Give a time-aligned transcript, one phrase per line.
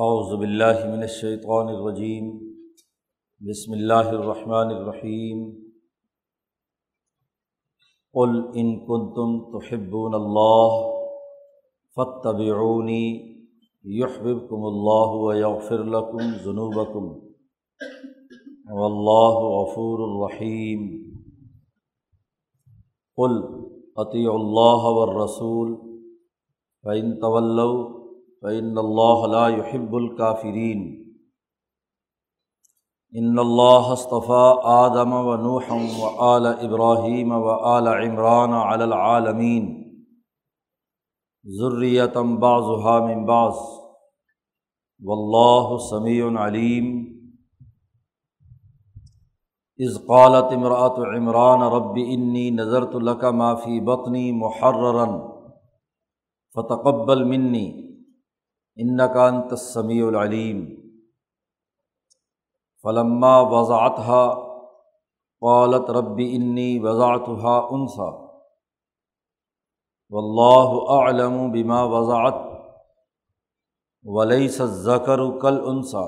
[0.00, 2.38] اعوذ باللہ من الشیطان الرجیم،
[3.40, 5.50] بسم اللہ الرحمن الرحیم۔
[8.12, 10.96] قل ان کنتم تحبون اللہ
[11.94, 13.34] فاتبعونی،
[13.82, 17.26] یحببکم اللہ ویغفر لکم ذنوبکم۔
[18.70, 21.10] واللہ غفور الرحیم۔
[23.16, 23.32] قل
[23.96, 25.76] اطیعوا اللہ والرسول،
[26.82, 27.98] فإن تولوا
[28.42, 31.04] فعن اللہ لا يحب الکافرین
[33.12, 39.66] ان اللہ اصطفیٰ آدم و نوحم و آل ابراہیم و آل عمران علی العالمین
[41.58, 43.54] ذریتم بعضها من بعض.
[45.02, 46.86] واللہ سمیع علیم
[49.78, 55.04] اذ قالت امرأة عمران رب انی نظرت لك ما فی بطنی محررا
[56.54, 57.87] فتقبل منی
[58.78, 60.58] ان کان تسمیع العلیم
[62.84, 64.18] فلما وضاطہ
[65.42, 68.06] قالت ربی انی وضاطہ انسا
[70.12, 72.38] و اللہ علم بما وضاعت
[74.04, 76.04] ولیس ذکر کل انسا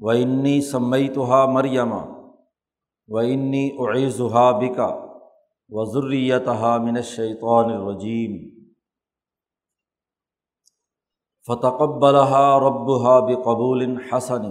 [0.00, 4.90] و انی سمیتہ مریم و انی اعیزہ بکا
[5.70, 8.36] وضریتہ من الشیطان الرجیم
[11.46, 14.44] فتقبلہ ربہ بقبول حسن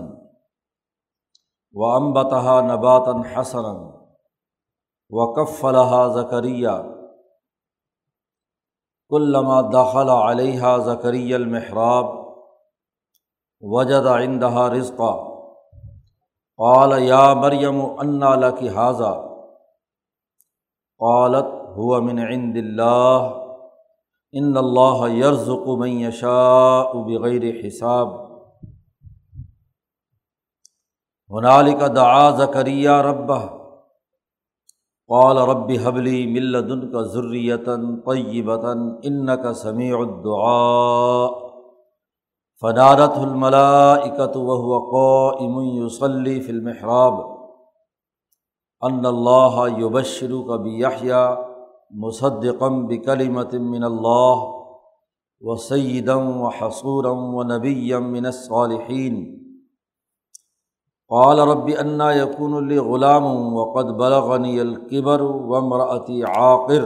[1.73, 3.65] و امبتہ نباتً حسن
[5.09, 6.77] و کفلہ ذکریہ
[9.09, 12.05] کلما داخلہ علیہ ذکری المحراب
[13.61, 15.13] وجد عندہ رزقا.
[16.59, 19.13] قال یا مریم انا لکی حاضہ
[21.01, 23.46] قالت هو من عند اللہ
[24.31, 28.07] ان اللہ یرزق من یشاء بغیر حساب۔
[31.29, 33.39] ہنالک دعا زکریہ ربہ۔
[35.07, 41.47] قال رب حبلی ملدن کا ذریتاً طیبتاً ان کا سمیع الدعاء۔
[42.61, 47.13] فنارت الملائکۃ وهو قائم يصلي في المحراب۔
[48.81, 51.56] ان اللہ یبشرک بیحییٰ
[51.91, 54.35] مصدقم بکلمت من اللہ
[55.41, 59.43] و سیدم و حصورم و نبیم من الصالحین۔
[61.07, 66.85] قال رب انا یقون لی غلام وقد بلغنی القبر و مرأتی عاقر۔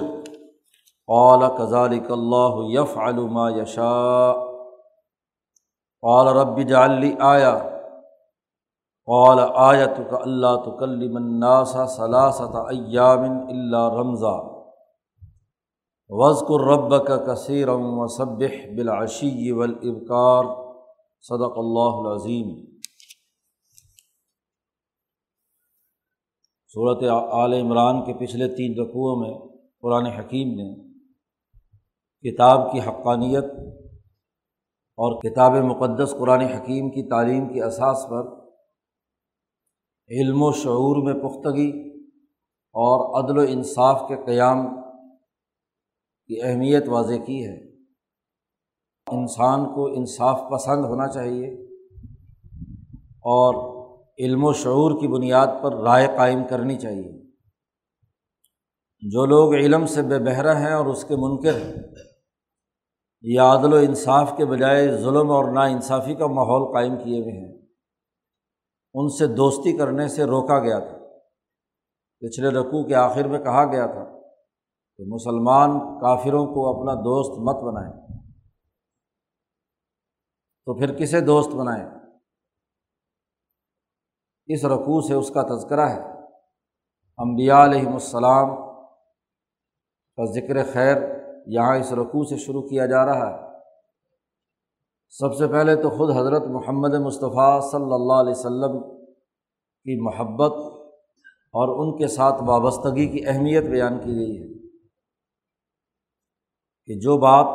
[1.08, 4.34] قال كذلك اللہ یفعل ما یشاء۔
[6.02, 7.60] قال رب اجعل لي آیا
[9.06, 14.51] قال آیتک اللہ تکلم الناس ثلاثة ایام الا رمضا
[16.12, 20.50] وزق الرب کا کثیرم و صبح بالعشی والابکار
[21.26, 22.50] صدق اللہ العظیم
[26.76, 29.32] صورت عال عمران کے پچھلے تین رقوعوں میں
[29.82, 30.68] قرآن حکیم نے
[32.26, 33.56] کتاب کی حقانیت
[34.98, 38.28] اور کتاب مقدس قرآن حکیم کی تعلیم کی اساس پر
[40.10, 41.70] علم و شعور میں پختگی
[42.76, 44.66] اور عدل و انصاف کے قیام
[46.31, 47.72] کی اہمیت واضح کی ہے۔
[49.12, 51.47] انسان کو انصاف پسند ہونا چاہیے
[53.08, 53.72] اور
[54.19, 57.22] علم و شعور کی بنیاد پر رائے قائم کرنی چاہیے۔
[59.00, 61.75] جو لوگ علم سے بے بہرا ہیں اور اس کے منکر ہیں
[63.22, 67.47] یا عدل و انصاف کے بجائے ظلم اور نا انصافی کا ماحول قائم کیے ہوئے
[67.47, 67.62] ہیں۔
[68.94, 70.97] ان سے دوستی کرنے سے روکا گیا تھا۔
[72.20, 74.21] پچھلے رقوع کے آخر میں کہا گیا تھا
[74.97, 75.69] کہ مسلمان
[76.02, 78.07] کافروں کو اپنا دوست مت بنائیں۔
[80.66, 81.90] تو پھر کسے دوست بنائیں؟
[84.46, 86.02] اس رقوع سے اس کا تذکرہ ہے۔
[87.18, 88.56] امبیا علیہم السلام
[90.16, 90.97] کا ذکر خیر
[91.47, 93.52] یہاں اس رقوع سے شروع کیا جا رہا ہے۔
[95.09, 99.03] سب سے پہلے تو خود حضرت محمد مصطفیٰ صلی اللہ علیہ و سلم
[99.84, 100.52] کی محبت
[101.32, 104.60] اور ان کے ساتھ وابستگی کی اہمیت بیان کی گئی ہے۔
[106.86, 107.46] کہ جو بات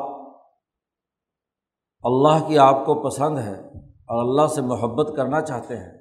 [2.04, 5.92] اللہ کی آپ کو پسند ہے اور اللہ سے محبت کرنا چاہتے ہیں،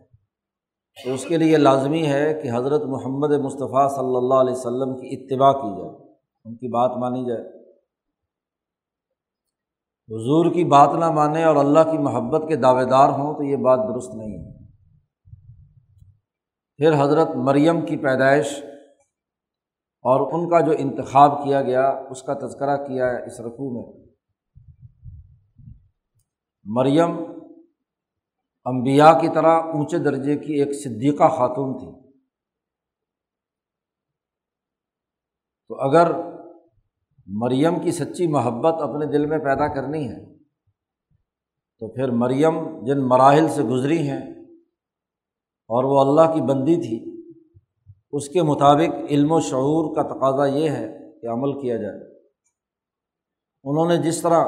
[0.98, 4.95] تو اس کے لیے لازمی ہے کہ حضرت محمد مصطفیٰ صلی اللہ علیہ و سلم
[4.95, 6.13] کی اتباع کی جائے،
[6.45, 7.44] ان کی بات مانی جائے۔
[10.10, 13.56] حضور کی بات نہ مانے اور اللہ کی محبت کے دعوے دار ہوں تو یہ
[13.56, 14.66] بات درست نہیں ہے۔
[16.80, 18.63] پھر حضرت مریم کی پیدائش
[20.05, 24.05] اور ان کا جو انتخاب کیا گیا، اس کا تذکرہ کیا ہے اس رقوع میں۔
[26.63, 27.11] مریم
[28.65, 32.11] امبیا کی طرح اونچے درجے کی ایک صدیقہ خاتون تھی۔
[35.67, 36.11] تو اگر
[37.27, 40.37] مریم کی سچی محبت اپنے دل میں پیدا کرنی ہے،
[41.79, 44.31] تو پھر مریم جن مراحل سے گزری ہیں
[45.69, 47.14] اور وہ اللہ کی بندی تھی
[48.15, 52.19] اس کے مطابق علم و شعور کا تقاضا یہ ہے کہ عمل کیا جائے۔
[53.63, 54.45] انہوں نے جس طرح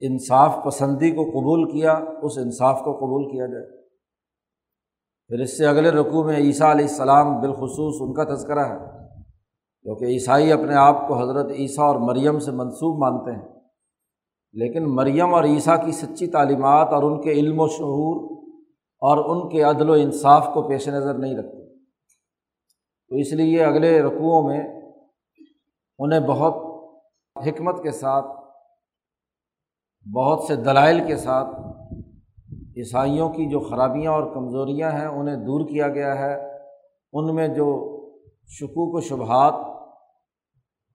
[0.00, 1.92] انصاف پسندی کو قبول کیا،
[2.22, 3.82] اس انصاف کو قبول کیا جائے۔
[5.28, 8.78] پھر اس سے اگلے رقوع میں عیسیٰ علیہ السلام بالخصوص ان کا تذکرہ ہے
[9.82, 13.60] کیونکہ عیسائی اپنے آپ کو حضرت عیسیٰ اور مریم سے منسوب مانتے ہیں۔
[14.52, 18.36] لیکن مریم اور عیسیٰ کی سچی تعلیمات اور ان کے علم و شعور
[18.98, 21.65] اور ان کے عدل و انصاف کو پیش نظر نہیں رکھتے۔
[23.08, 24.92] تو اس لیے اگلے رقوؤں میں
[25.98, 26.54] انہیں بہت
[27.46, 28.26] حکمت کے ساتھ،
[30.14, 31.48] بہت سے دلائل کے ساتھ
[32.76, 36.56] عیسائیوں کی جو خرابیاں اور کمزوریاں ہیں انہیں دور کیا گیا ہے۔
[37.12, 37.96] ان میں جو
[38.46, 39.54] شکوک و شبہات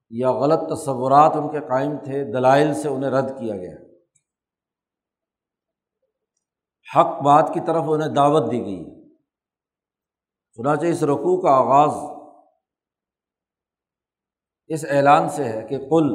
[0.10, 3.76] یا غلط تصورات ان کے قائم تھے، دلائل سے انہیں رد کیا گیا۔
[6.96, 9.01] حق بات کی طرف انہیں دعوت دی گئی۔
[10.58, 11.94] چنانچہ اس رقوع کا آغاز
[14.70, 16.10] اس اعلان سے ہے کہ کل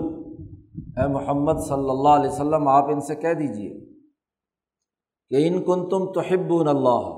[0.97, 3.73] اے محمد صلی اللہ علیہ وسلم، آپ ان سے کہہ دیجیے
[5.31, 6.21] کہ ان کن تم تو
[6.69, 7.09] اللہ،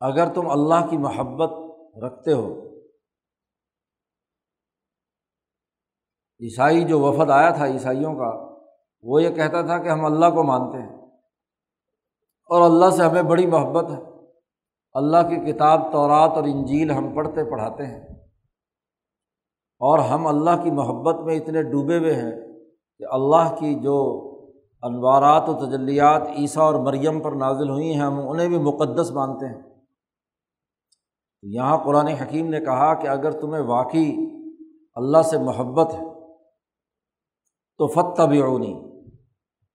[0.00, 1.50] اگر تم اللہ کی محبت
[2.04, 2.48] رکھتے ہو۔
[6.40, 8.30] عیسائی جو وفد آیا تھا عیسائیوں کا،
[9.04, 10.96] وہ یہ کہتا تھا کہ ہم اللہ کو مانتے ہیں
[12.50, 14.09] اور اللہ سے ہمیں بڑی محبت ہے۔
[14.92, 18.00] اللہ کی کتاب تورات اور انجیل ہم پڑھتے پڑھاتے ہیں
[19.78, 22.32] اور ہم اللہ کی محبت میں اتنے ڈوبے ہوئے ہیں
[22.98, 24.26] کہ اللہ کی جو
[24.82, 29.46] انوارات و تجلیات عیسیٰ اور مریم پر نازل ہوئی ہیں، ہم انہیں بھی مقدس مانتے
[29.46, 29.62] ہیں۔
[31.42, 34.12] یہاں قرآن حکیم نے کہا کہ اگر تمہیں واقعی
[34.94, 36.34] اللہ سے محبت ہے
[37.78, 38.40] تو فتح بھی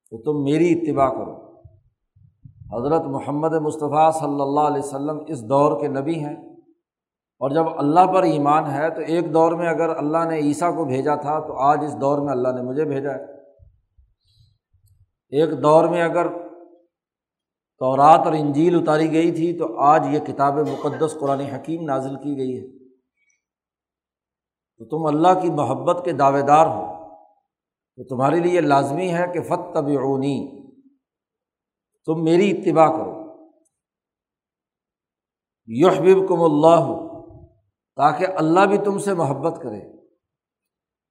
[0.09, 1.44] تو تم میری اتباع کرو۔
[2.77, 6.55] حضرت محمد مصطفیٰ صلی اللہ علیہ وسلم اس دور کے نبی ہیں۔
[7.39, 10.85] اور جب اللہ پر ایمان ہے تو ایک دور میں اگر اللہ نے عیسیٰ کو
[10.85, 13.23] بھیجا تھا تو آج اس دور میں اللہ نے مجھے بھیجا ہے۔
[15.29, 16.27] ایک دور میں اگر
[17.79, 22.37] تورات اور انجیل اتاری گئی تھی تو آج یہ کتاب مقدس قرآن حکیم نازل کی
[22.37, 22.89] گئی ہے۔
[24.77, 26.85] تو تم اللہ کی محبت کے دعوے دار ہو۔
[27.95, 30.64] تو تمہارے لیے لازمی ہے کہ فتب اونی
[32.05, 33.25] تم میری اتباع کرو۔
[35.67, 37.05] یحبب کم اللہ ہو
[37.95, 39.95] تاکہ اللہ بھی تم سے محبت کرے۔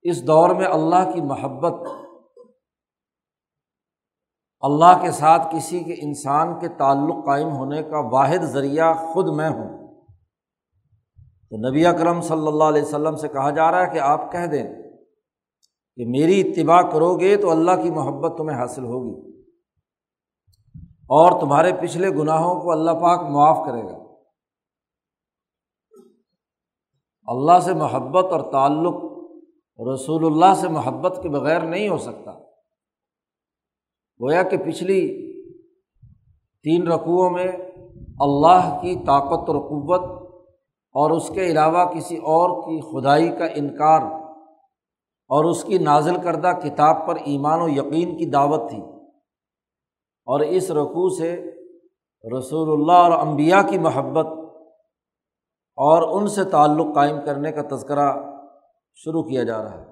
[0.02, 1.88] اس دور میں اللہ کی محبت،
[4.61, 9.49] اللہ کے ساتھ کسی کے انسان کے تعلق قائم ہونے کا واحد ذریعہ خود میں
[9.49, 10.02] ہوں۔
[11.50, 14.47] تو نبی اکرم صلی اللہ علیہ وسلم سے کہا جا رہا ہے کہ آپ کہہ
[14.47, 14.75] دیں
[15.97, 19.34] کہ میری اتباع کرو گے تو اللہ کی محبت تمہیں حاصل ہوگی۔
[21.09, 24.05] اور تمہارے پچھلے گناہوں کو اللہ پاک معاف کرے گا۔
[27.27, 28.95] اللہ سے محبت اور تعلق
[29.95, 32.33] رسول اللہ سے محبت کے بغیر نہیں ہو سکتا۔
[34.21, 35.25] گویا کہ پچھلی
[36.62, 37.47] تین رقوؤں میں
[38.21, 40.25] اللہ کی طاقت اور قوت
[40.93, 44.00] اور اس کے علاوہ کسی اور کی خدائی کا انکار
[45.28, 48.94] اور اس کی نازل کردہ کتاب پر ایمان و یقین کی دعوت تھی۔
[50.25, 51.50] اور اس رقوع سے
[52.38, 54.26] رسول اللہ اور امبیا کی محبت
[55.76, 58.12] اور ان سے تعلق قائم کرنے کا تذکرہ
[58.95, 59.87] شروع کیا جا رہا ہے۔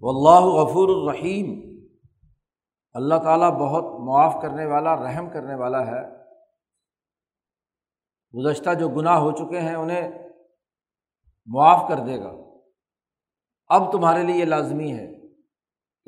[0.00, 1.78] و اللہ غفور الرحیم۔
[2.92, 6.18] اللہ تعالیٰ بہت معاف کرنے والا، رحم کرنے والا ہے۔
[8.38, 10.28] گزشتہ جو گناہ ہو چکے ہیں، انہیں
[11.46, 12.32] معاف کر دے گا۔
[13.68, 15.17] اب تمہارے لیے یہ لازمی ہے۔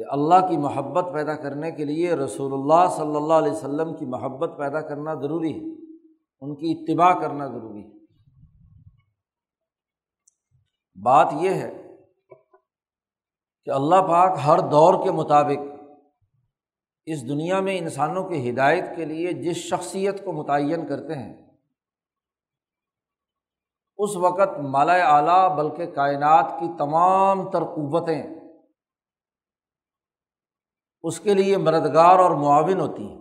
[0.00, 4.06] کہ اللہ کی محبت پیدا کرنے کے لیے رسول اللہ صلی اللہ علیہ وسلم کی
[4.06, 5.94] محبت پیدا کرنا ضروری ہے۔
[6.40, 7.90] ان کی اتباع کرنا ضروری ہے۔
[11.02, 11.96] بات یہ ہے
[13.64, 15.90] کہ اللہ پاک ہر دور کے مطابق
[17.06, 21.46] اس دنیا میں انسانوں کی ہدایت کے لیے جس شخصیت کو متعین کرتے ہیں،
[23.98, 28.39] اس وقت مالا اعلیٰ بلکہ کائنات کی تمام تر قوتیں
[31.02, 33.20] اس کے لیے مددگار اور معاون ہوتی ہیں۔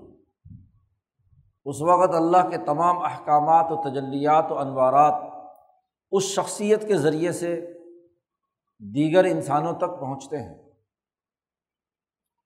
[1.66, 5.14] اس وقت اللہ کے تمام احکامات و تجلیات و انوارات
[6.12, 7.74] اس شخصیت کے ذریعے سے
[8.80, 10.70] دیگر انسانوں تک پہنچتے ہیں۔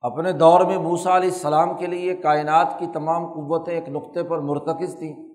[0.02, 4.40] اپنے دور میں موسا علیہ السلام کے لیے کائنات کی تمام قوتیں ایک نقطے پر
[4.40, 5.34] مرتکز تھیں،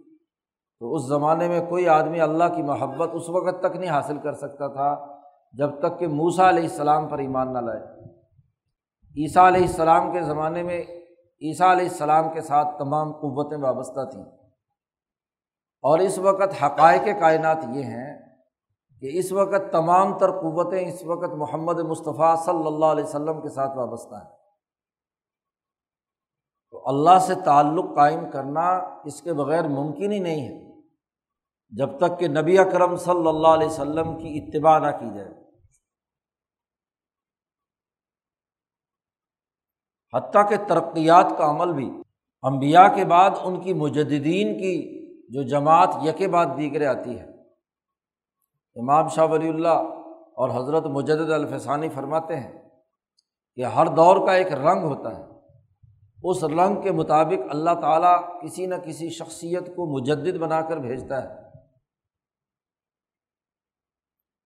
[0.78, 4.32] تو اس زمانے میں کوئی آدمی اللہ کی محبت اس وقت تک نہیں حاصل کر
[4.32, 5.06] سکتا تھا
[5.52, 8.17] جب تک کہ موسا علیہ السلام پر ایمان نہ لائے۔
[9.18, 10.82] عیسیٰ علیہ السلام کے زمانے میں
[11.42, 14.24] عیسیٰ علیہ السلام کے ساتھ تمام قوتیں وابستہ تھیں۔
[15.82, 18.18] اور اس وقت حقائق کائنات یہ ہیں
[19.00, 23.48] کہ اس وقت تمام تر قوتیں اس وقت محمد مصطفیٰ صلی اللہ علیہ وسلم کے
[23.48, 24.38] ساتھ وابستہ ہیں۔
[26.70, 28.68] تو اللہ سے تعلق قائم کرنا
[29.04, 30.80] اس کے بغیر ممکن ہی نہیں ہے۔
[31.70, 35.47] جب تک کہ نبی اکرم صلی اللہ علیہ وسلم کی اتباع نہ کی جائے۔
[40.14, 41.90] حتیٰ کہ ترقیات کا عمل بھی۔
[42.42, 44.98] امبیا کے بعد ان کی مجدین کی
[45.34, 47.24] جو جماعت یک بعد دیگرے آتی ہے۔
[48.76, 49.68] امام شاہ ولی اللہ
[50.36, 52.68] اور حضرت مجد الفسانی فرماتے ہیں
[53.54, 55.24] کہ ہر دور کا ایک رنگ ہوتا ہے۔
[56.24, 61.22] اس رنگ کے مطابق اللہ تعالیٰ کسی نہ کسی شخصیت کو مجد بنا کر بھیجتا
[61.22, 61.48] ہے۔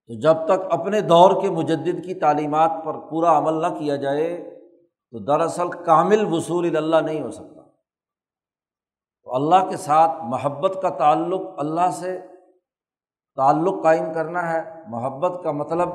[0.07, 4.52] تو جب تک اپنے دور کے مجد کی تعلیمات پر پورا عمل نہ کیا جائے
[5.13, 7.63] تو دراصل کامل وصول اللہ نہیں ہو سکتا۔
[9.23, 12.21] تو اللہ کے ساتھ محبت کا تعلق اللہ سے
[13.37, 15.89] تعلق قائم کرنا ہے۔ محبت کا مطلب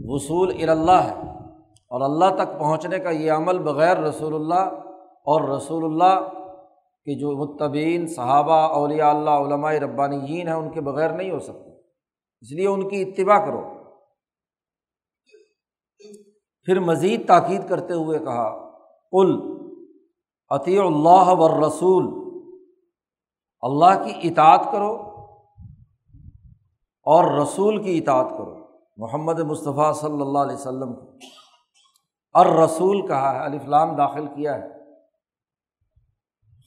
[0.00, 1.14] وصول اللہ ہے۔
[1.90, 6.28] اور اللہ تک پہنچنے کا یہ عمل بغیر رسول اللہ اور رسول اللہ
[7.04, 11.70] کے جو متبین صحابہ، اولیاء اللہ، علماء ربانیین ہیں، ان کے بغیر نہیں ہو سکتا
[12.40, 13.77] اس لیے ان کی اتباع کرو۔
[16.68, 18.70] پھر مزید تاکید کرتے ہوئے کہا
[19.10, 19.40] کل
[20.48, 22.04] عطی اللہ و رسول
[23.60, 24.92] اللہ کی اطاعت کرو
[27.02, 28.54] اور رسول کی اطاعت کرو۔
[28.96, 31.26] محمد مصطفیٰ صلی اللہ علیہ وسلم کی
[32.32, 34.68] اور رسول کہا ہے الفلام داخل کیا ہے۔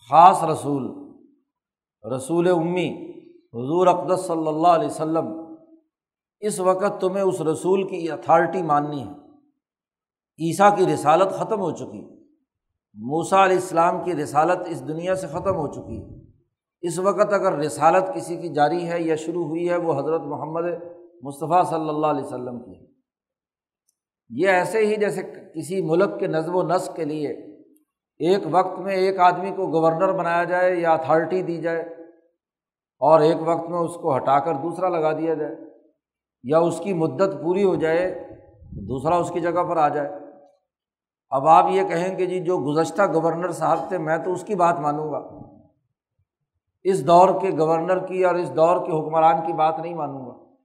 [0.09, 1.13] خاص رسول
[2.15, 3.11] رسول امی،
[3.53, 5.55] حضور اقدس صلی اللہ علیہ وسلم،
[6.39, 9.30] اس وقت تمہیں اس رسول کی اتھارٹی ماننی ہے۔
[10.41, 12.01] عیسیٰ کی رسالت ختم ہو چکی۔
[12.95, 16.19] موسا علیہ السلام کی رسالت اس دنیا سے ختم ہو چکی۔ ہے
[16.81, 20.63] اس وقت اگر رسالت کسی کی جاری ہے یا شروع ہوئی ہے، وہ حضرت محمد
[21.23, 22.85] مصطفیٰ صلی اللہ علیہ وسلم کی ہے۔
[24.29, 25.21] یہ ایسے ہی جیسے
[25.55, 27.29] کسی ملک کے نظم و نسق کے لیے
[28.19, 31.81] ایک وقت میں ایک آدمی کو گورنر بنایا جائے یا اتھارٹی دی جائے
[33.01, 35.55] اور ایک وقت میں اس کو ہٹا کر دوسرا لگا دیا جائے،
[36.43, 38.29] یا اس کی مدت پوری ہو جائے،
[38.87, 40.20] دوسرا اس کی جگہ پر آ جائے۔
[41.31, 44.55] اب آپ یہ کہیں کہ جی جو گزشتہ گورنر صاحب تھے میں تو اس کی
[44.55, 45.51] بات مانوں گا۔
[46.83, 50.55] اس دور کے گورنر کی اور اس دور کے حکمران کی بات نہیں مانوں گا۔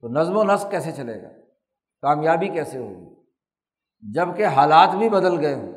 [0.00, 1.28] تو نظم و نسق کیسے چلے گا؟
[2.02, 3.14] کامیابی کیسے ہوگی؟
[4.12, 5.72] جبکہ حالات بھی بدل گئے ہوں۔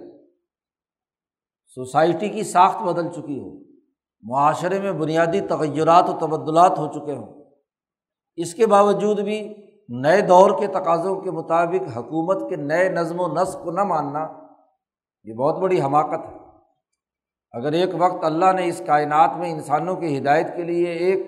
[1.75, 3.51] سوسائٹی کی ساخت بدل چکی ہو۔
[4.21, 7.43] معاشرے میں بنیادی تغیرات و تبدلات ہو چکے ہوں۔
[8.35, 9.53] اس کے باوجود بھی
[9.89, 14.27] نئے دور کے تقاضوں کے مطابق حکومت کے نئے نظم و نسق کو نہ ماننا،
[15.23, 16.37] یہ بہت بڑی حماقت ہے۔
[17.51, 21.27] اگر ایک وقت اللہ نے اس کائنات میں انسانوں کی ہدایت کے لیے ایک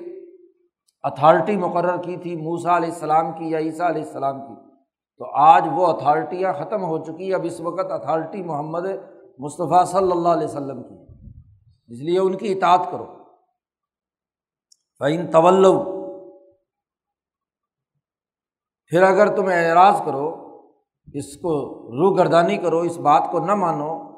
[1.04, 4.56] اتھارٹی مقرر کی تھی موسا علیہ السلام کی یا عیسیٰ علیہ السلام کی،
[5.18, 8.86] تو آج وہ اتھارٹیاں ختم ہو چکی اب اس وقت اتھارٹی محمد
[9.40, 10.96] مصطفیٰ صلی اللہ علیہ وسلم کی
[11.90, 13.06] اس لیے ان کی اطاعت کرو۔
[15.00, 15.66] فعین طول
[18.90, 20.60] پھر اگر تم اعراض کرو،
[21.14, 21.52] اس کو
[21.92, 24.16] روح گردانی کرو، اس بات کو نہ مانو،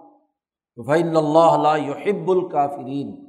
[0.75, 3.27] تو بھائی اللہ علیہ یحب الکافرین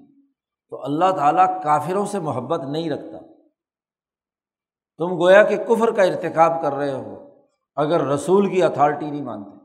[0.70, 3.18] تو اللہ تعالیٰ کافروں سے محبت نہیں رکھتا۔
[4.98, 7.28] تم گویا کہ کفر کا ارتکاب کر رہے ہو،
[7.76, 9.58] اگر رسول کی اتھارٹی نہیں مانتے۔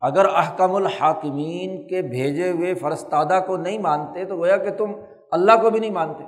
[0.00, 4.92] اگر احکم الحاکمین کے بھیجے ہوئے فرستادہ کو نہیں مانتے، تو گویا کہ تم
[5.30, 6.24] اللہ کو بھی نہیں مانتے۔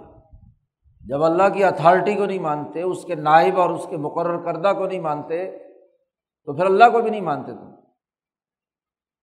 [1.09, 4.73] جب اللہ کی اتھارٹی کو نہیں مانتے، اس کے نائب اور اس کے مقرر کردہ
[4.79, 5.59] کو نہیں مانتے،
[6.45, 7.75] تو پھر اللہ کو بھی نہیں مانتے تم۔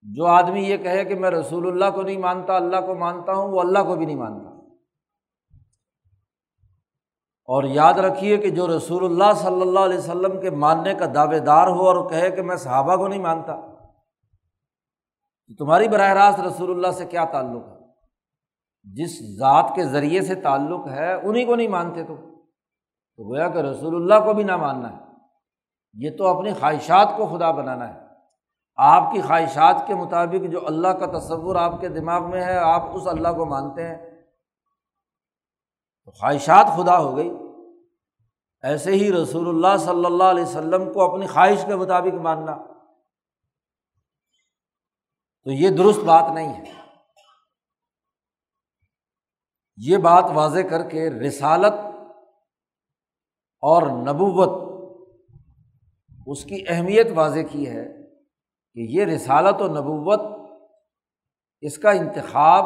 [0.01, 3.49] جو آدمی یہ کہے کہ میں رسول اللہ کو نہیں مانتا، اللہ کو مانتا ہوں،
[3.49, 4.49] وہ اللہ کو بھی نہیں مانتا۔
[7.45, 11.39] اور یاد رکھیے کہ جو رسول اللہ صلی اللہ علیہ وسلم کے ماننے کا دعوے
[11.39, 13.55] دار ہو اور کہے کہ میں صحابہ کو نہیں مانتا
[15.59, 17.80] تمہاری براہ راست رسول اللہ سے کیا تعلق ہے؟
[18.83, 22.15] جس ذات کے ذریعے سے تعلق ہے انہیں کو نہیں مانتے تو۔
[23.15, 25.01] تو گویا کہ رسول اللہ کو بھی نہ ماننا ہے۔
[25.93, 27.99] یہ تو اپنی خواہشات کو خدا بنانا ہے۔
[28.75, 32.81] آپ کی خواہشات کے مطابق جو اللہ کا تصور آپ کے دماغ میں ہے، آپ
[32.93, 34.11] اس اللہ کو مانتے ہیں۔
[36.05, 37.31] تو خواہشات خدا ہو گئی۔
[38.61, 42.57] ایسے ہی رسول اللہ صلی اللہ علیہ وسلم کو اپنی خواہش کے مطابق ماننا۔
[45.43, 46.80] تو یہ درست بات نہیں ہے۔
[49.85, 51.73] یہ بات واضح کر کے رسالت
[53.61, 54.71] اور نبوت
[56.27, 57.85] اس کی اہمیت واضح کی ہے
[58.73, 60.19] کہ یہ رسالت و نبوت
[61.61, 62.65] اس کا انتخاب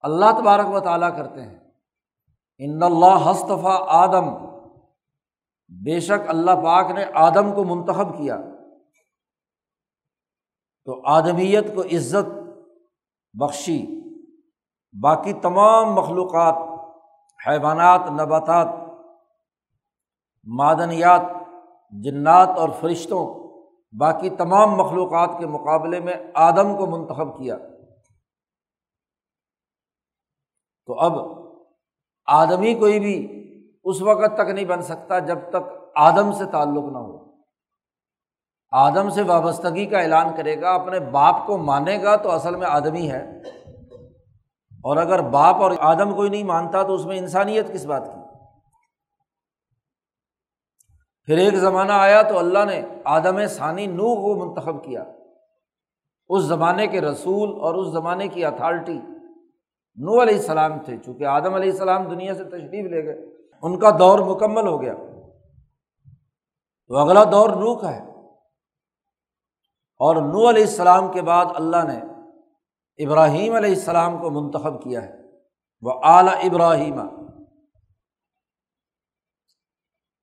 [0.00, 1.58] اللہ تبارک و تعالیٰ کرتے ہیں۔
[2.58, 4.46] ان اللہ ہستفا آدم۔
[5.68, 8.36] بے شک اللہ پاک نے آدم کو منتخب کیا۔
[10.84, 12.30] تو آدمیت کو عزت
[13.32, 13.99] بخشی۔
[14.92, 16.54] باقی تمام مخلوقات،
[17.48, 18.68] حیوانات، نباتات،
[20.44, 21.22] معدنیات،
[21.90, 23.40] جنات اور فرشتوں،
[23.98, 27.56] باقی تمام مخلوقات کے مقابلے میں آدم کو منتخب کیا۔
[30.86, 31.12] تو اب
[32.26, 33.36] آدمی کوئی بھی
[33.84, 37.32] اس وقت تک نہیں بن سکتا جب تک آدم سے تعلق نہ ہو۔
[38.70, 42.66] آدم سے وابستگی کا اعلان کرے گا، اپنے باپ کو مانے گا تو اصل میں
[42.66, 43.40] آدمی ہے۔
[44.82, 48.20] اور اگر باپ اور آدم کوئی نہیں مانتا تو اس میں انسانیت کس بات کی؟
[51.24, 55.04] پھر ایک زمانہ آیا تو اللہ نے آدم ثانی نو کو منتخب کیا۔
[56.28, 58.98] اس زمانے کے رسول اور اس زمانے کی اتھارٹی
[59.96, 63.90] نو علیہ السلام تھے، چونکہ آدم علیہ السلام دنیا سے تشریف لے گئے۔ ان کا
[63.98, 64.94] دور مکمل ہو گیا۔
[66.88, 68.10] تو اگلا دور نو کا ہے۔
[69.98, 72.09] اور نو علیہ السلام کے بعد اللہ نے
[72.98, 75.12] ابراہیم علیہ السلام کو منتخب کیا ہے۔
[75.80, 77.00] وہ اعلیٰ ابراہیم۔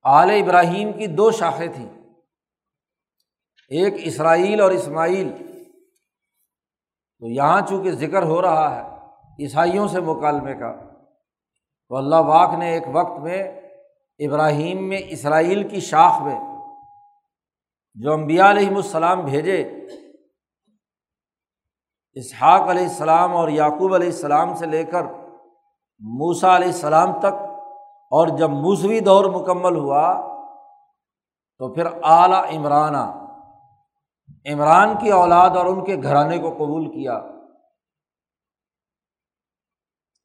[0.04, 1.90] اعلی ابراہیم کی دو شاخیں تھیں۔
[3.70, 5.34] ایک اسرائیل اور اسماعیل۔
[7.20, 8.98] تو یہاں چونکہ ذکر ہو رہا ہے
[9.44, 10.76] عیسائیوں سے مکالمے کا،
[11.90, 13.44] تو اللہ واق نے ایک وقت میں
[14.20, 16.40] ابراہیم میں اسرائیل کی شاخ میں
[17.94, 19.72] جو امبیا علیہم السلام بھیجے
[22.18, 25.04] اسحاق علیہ السلام اور یعقوب علیہ السلام سے لے کر
[26.00, 27.36] موسا علیہ السلام تک
[28.12, 30.22] اور جب موسوی دور مکمل ہوا
[31.58, 33.26] تو پھر اعلیٰ عمرانہ،
[34.54, 37.22] عمران کی اولاد اور ان کے گھرانے کو قبول کیا۔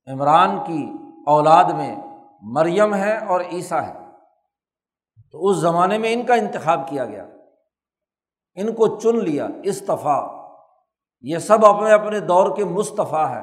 [0.07, 0.93] عمران کی
[1.27, 1.97] اولاد میں
[2.43, 3.99] مریم ہے اور عیسیٰ ہے۔
[5.33, 7.27] تو اس زمانے میں ان کا انتخاب کیا گیا۔
[8.55, 10.42] ان کو چن لیا استفاع
[11.23, 13.41] یہ سب اپنے اپنے دور کے مصطفیٰ ہے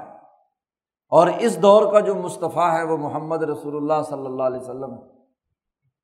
[1.09, 4.93] اور اس دور کا جو مصطفیٰ ہے وہ محمد رسول اللہ صلی اللہ علیہ وسلم
[4.93, 5.19] ہے۔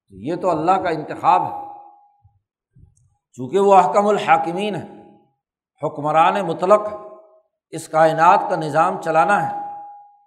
[0.09, 1.65] یہ تو اللہ کا انتخاب ہے۔
[3.33, 4.87] چونکہ وہ احکم الحاکمین ہے
[5.83, 6.81] حکمران مطلق
[7.69, 9.65] اس کائنات کا نظام چلانا ہے۔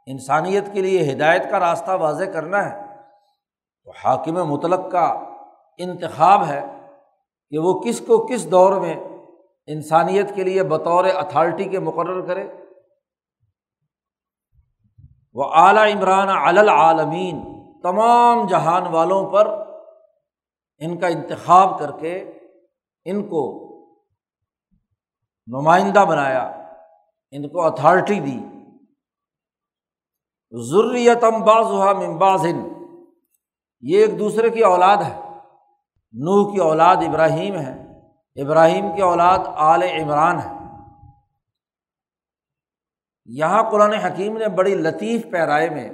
[0.07, 2.87] انسانیت کے لیے ہدایت کا راستہ واضح کرنا ہے۔
[3.85, 5.05] تو حاکم مطلق کا
[5.79, 6.65] انتخاب ہے
[7.51, 9.08] کہ وہ کس کو کس دور میں
[9.69, 12.49] انسانیت کے لیے بطور اتھارٹی کے مقرر کرے۔
[15.35, 17.43] وہ اعلیٰ عمران علعالمین
[17.83, 19.49] تمام جہان والوں پر
[20.79, 22.25] ان کا انتخاب کر کے
[23.05, 23.69] ان کو
[25.47, 26.43] نمائندہ بنایا،
[27.31, 28.41] ان کو اتھارٹی دی۔
[30.71, 32.85] ضروریتم باز ہوا ممبازن
[33.81, 35.21] یہ ایک دوسرے کی اولاد ہے۔
[36.13, 37.88] نوح کی اولاد ابراہیم ہے۔
[38.43, 40.59] ابراہیم کی اولاد آل عمران ہے۔
[43.25, 45.91] یہاں قرآن حکیم نے بڑی لطیف پیرائے میں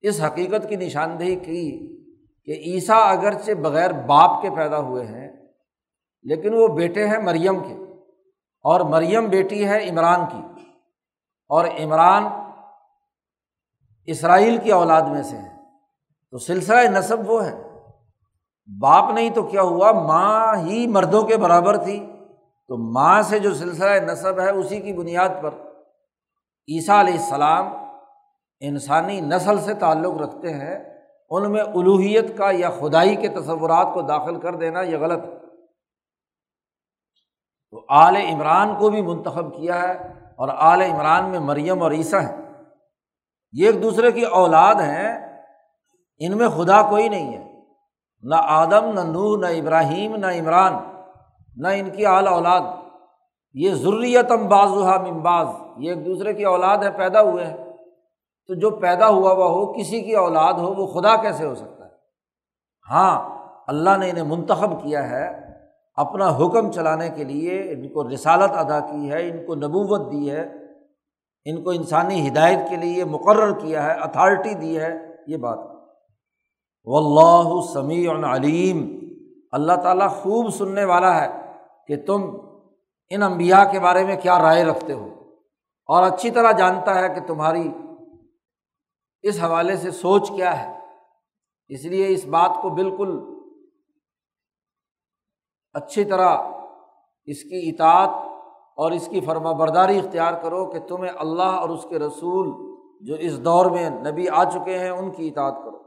[0.00, 1.96] اس حقیقت کی نشاندہی کی
[2.44, 5.32] کہ عیسیٰ اگرچہ بغیر باپ کے پیدا ہوئے ہیں،
[6.22, 7.74] لیکن وہ بیٹے ہیں مریم کے۔
[8.62, 10.62] اور مریم بیٹی ہے عمران کی۔
[11.48, 12.24] اور عمران
[14.06, 15.54] اسرائیل کی اولاد میں سے ہے۔
[16.30, 17.75] تو سلسلہ نصب وہ ہے۔
[18.80, 22.06] باپ نہیں تو کیا ہوا؟ ماں ہی مردوں کے برابر تھی۔
[22.68, 25.50] تو ماں سے جو سلسلہ نصب ہے اسی کی بنیاد پر
[26.68, 27.68] عیسیٰ علیہ السلام
[28.60, 31.00] انسانی نسل سے تعلق رکھتے ہیں۔
[31.30, 35.38] ان میں الوحیت کا یا خدائی کے تصورات کو داخل کر دینا یہ غلط ہے۔
[37.70, 39.92] تو آل عمران کو بھی منتخب کیا ہے
[40.36, 42.52] اور آل عمران میں مریم اور عیسیٰ ہیں۔
[43.52, 45.38] یہ ایک دوسرے کی اولاد ہیں۔
[46.18, 47.55] ان میں خدا کوئی نہیں ہے۔
[48.28, 50.72] نہ آدم، نہ نوح، نہ ابراہیم، نہ عمران،
[51.56, 52.60] نہ ان کی اعلی اولاد۔
[53.54, 54.70] یہ ضروریت امباز
[55.08, 57.56] ممباز یہ ایک دوسرے کی اولاد ہے، پیدا ہوئے ہیں۔
[58.46, 61.84] تو جو پیدا ہوا ہوا ہو، کسی کی اولاد ہو، وہ خدا کیسے ہو سکتا
[61.84, 61.90] ہے؟
[62.90, 65.56] ہاں اللہ نے انہیں منتخب کیا ہے
[65.96, 70.30] اپنا حکم چلانے کے لیے، ان کو رسالت ادا کی ہے، ان کو نبوت دی
[70.30, 70.46] ہے،
[71.44, 74.94] ان کو انسانی ہدایت کے لیے مقرر کیا ہے، اتھارٹی دی ہے،
[75.26, 75.75] یہ بات۔
[76.86, 78.98] و اللہ سمیع علیم۔
[79.52, 81.52] اللہ تعالیٰ خوب سننے والا ہے
[81.86, 82.36] کہ تم
[83.10, 85.08] ان انبیاء کے بارے میں کیا رائے رکھتے ہو۔
[85.86, 87.70] اور اچھی طرح جانتا ہے کہ تمہاری
[89.22, 90.78] اس حوالے سے سوچ کیا ہے۔
[91.68, 93.20] اس لیے اس بات کو بالکل
[95.74, 96.38] اچھی طرح
[97.24, 98.08] اس کی اطاعت
[98.76, 103.14] اور اس کی فرما برداری اختیار کرو کہ تمہیں اللہ اور اس کے رسول جو
[103.14, 105.85] اس دور میں نبی آ چکے ہیں ان کی اطاعت کرو۔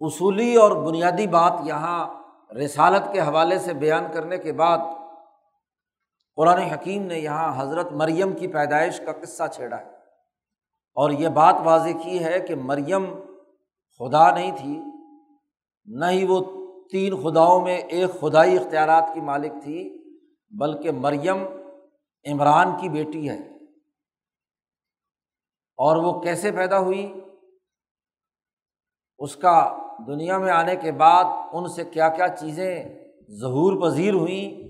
[0.00, 2.22] اصولی اور بنیادی بات یہاں
[2.54, 4.78] رسالت کے حوالے سے بیان کرنے کے بعد
[6.36, 9.90] قرآن حکیم نے یہاں حضرت مریم کی پیدائش کا قصہ چھیڑا ہے۔
[10.94, 13.14] اور یہ بات واضح کی ہے کہ مریم
[13.98, 14.80] خدا نہیں تھی،
[15.84, 16.40] نہ ہی وہ
[16.90, 20.04] تین خداؤں میں ایک خدائی اختیارات کی مالک تھی،
[20.50, 21.44] بلکہ مریم
[22.32, 23.38] عمران کی بیٹی ہے۔
[25.76, 27.20] اور وہ کیسے پیدا ہوئی؟
[29.18, 29.76] اس کا
[30.06, 32.84] دنیا میں آنے کے بعد ان سے کیا کیا چیزیں
[33.40, 34.64] ظہور پذیر ہوئیں،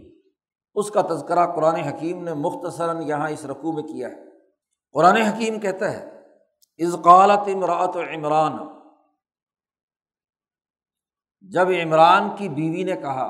[0.75, 4.23] اس کا تذکرہ قرآن حکیم نے مختصراً یہاں اس رقوع میں کیا ہے۔
[4.95, 6.03] قرآن حکیم کہتا ہے
[6.81, 8.57] ازقالت امراۃ عمران
[11.41, 13.29] جب عمران کی بیوی نے کہا،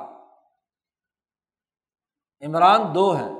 [2.42, 3.32] عمران دو ہیں،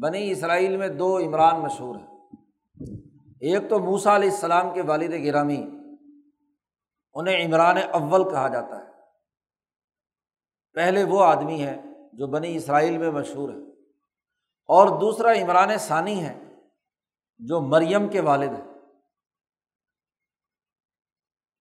[0.00, 2.06] بنی اسرائیل میں دو عمران مشہور ہیں۔
[3.40, 5.64] ایک تو موسا علیہ السلام کے والد گرامی
[7.14, 8.90] انہیں عمران اول کہا جاتا ہے۔
[10.72, 11.76] پہلے وہ آدمی ہے
[12.12, 13.70] جو بنی اسرائیل میں مشہور ہے
[14.68, 16.38] اور دوسرا عمران ثانی ہے
[17.38, 18.74] جو مریم کے والد ہیں۔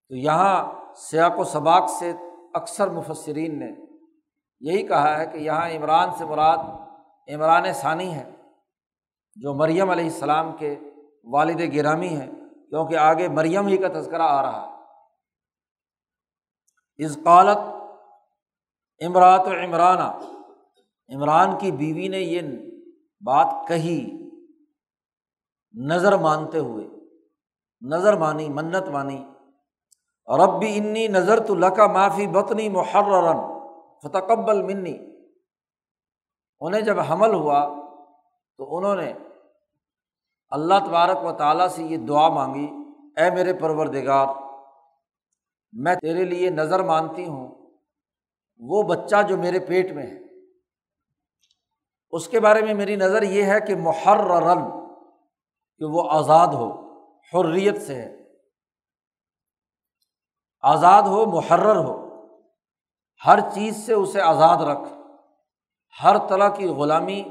[0.10, 2.12] تو یہاں سیاق و سباق سے
[2.54, 3.72] اکثر مفسرین نے
[4.60, 6.58] یہی کہا ہے کہ یہاں عمران سے مراد
[7.34, 8.32] عمران ثانی ہے
[9.36, 10.80] جو مریم علیہ السلام کے
[11.24, 12.32] والد گرامی ہیں،
[12.70, 14.73] کیونکہ آگے مریم ہی کا تذکرہ آ رہا ہے۔
[17.00, 17.62] ازقالت
[19.02, 20.02] امرات عمران
[21.10, 22.42] عمران کی بیوی نے یہ
[23.22, 24.00] بات کہی،
[25.74, 26.88] نظر مانتے ہوئے،
[27.82, 29.24] نظر مانی، منت مانی
[30.28, 33.40] اور اب بھی انی نظر تو لکا معافی بتنی محرن
[34.04, 34.98] فتقبل منی۔
[36.60, 37.60] انہیں جب حمل ہوا
[38.58, 39.14] تو انہوں نے
[40.52, 42.68] اللہ تبارک و تعالیٰ سے یہ دعا مانگی،
[43.18, 44.28] اے میرے پروردگار
[45.74, 47.56] میں تیرے لیے نظر مانتی ہوں،
[48.58, 50.20] وہ بچہ جو میرے پیٹ میں ہے۔
[52.12, 54.70] اس کے بارے میں میری نظر یہ ہے کہ محررن،
[55.78, 56.84] کہ وہ آزاد ہو،
[57.34, 58.18] حریت سے ہے۔
[60.62, 62.04] آزاد ہو، محرر ہو۔
[63.26, 64.94] ہر چیز سے اسے آزاد رکھ۔
[66.04, 67.24] ہر طرح کی غلامی،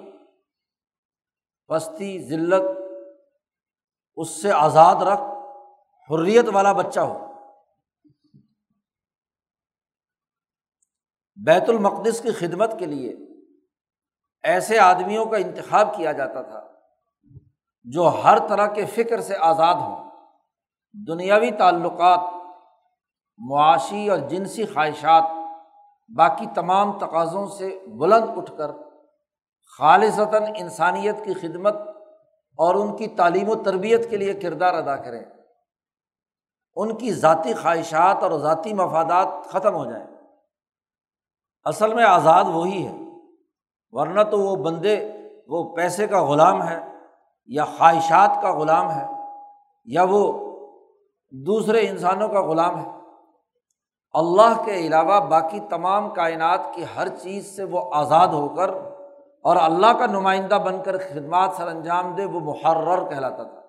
[1.69, 2.79] پستی، ذلت،
[4.17, 5.21] اس سے آزاد رکھ۔
[6.11, 7.32] حریت والا بچہ ہو۔
[11.37, 13.17] بیت المقدس کی خدمت کے لیے
[14.43, 16.61] ایسے آدمیوں کا انتخاب کیا جاتا تھا
[17.85, 20.11] جو ہر طرح کے فکر سے آزاد ہوں۔
[21.07, 22.21] دنیاوی تعلقات،
[23.39, 25.23] معاشی اور جنسی خواہشات،
[26.17, 28.71] باقی تمام تقاضوں سے بلند اٹھ کر
[29.79, 31.75] خالصتاً انسانیت کی خدمت
[32.57, 35.25] اور ان کی تعلیم و تربیت کے لیے کردار ادا کریں۔
[36.77, 40.12] ان کی ذاتی خواہشات اور ذاتی مفادات ختم ہو جائیں۔
[41.65, 42.93] اصل میں آزاد وہی ہے،
[43.91, 45.13] ورنہ تو وہ بندے،
[45.49, 46.81] وہ پیسے کا غلام ہے
[47.47, 49.07] یا خواہشات کا غلام ہے
[49.85, 50.33] یا وہ
[51.31, 52.91] دوسرے انسانوں کا غلام ہے۔
[54.13, 58.71] اللہ کے علاوہ باقی تمام کائنات کی ہر چیز سے وہ آزاد ہو کر
[59.43, 63.61] اور اللہ کا نمائندہ بن کر خدمات سر انجام دے وہ محرر کہلاتا تھا۔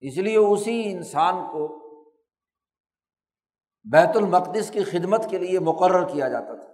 [0.00, 1.77] اس لیے اسی انسان کو
[3.90, 6.72] بیت المقدس کی خدمت کے لیے مقرر کیا جاتا تھا۔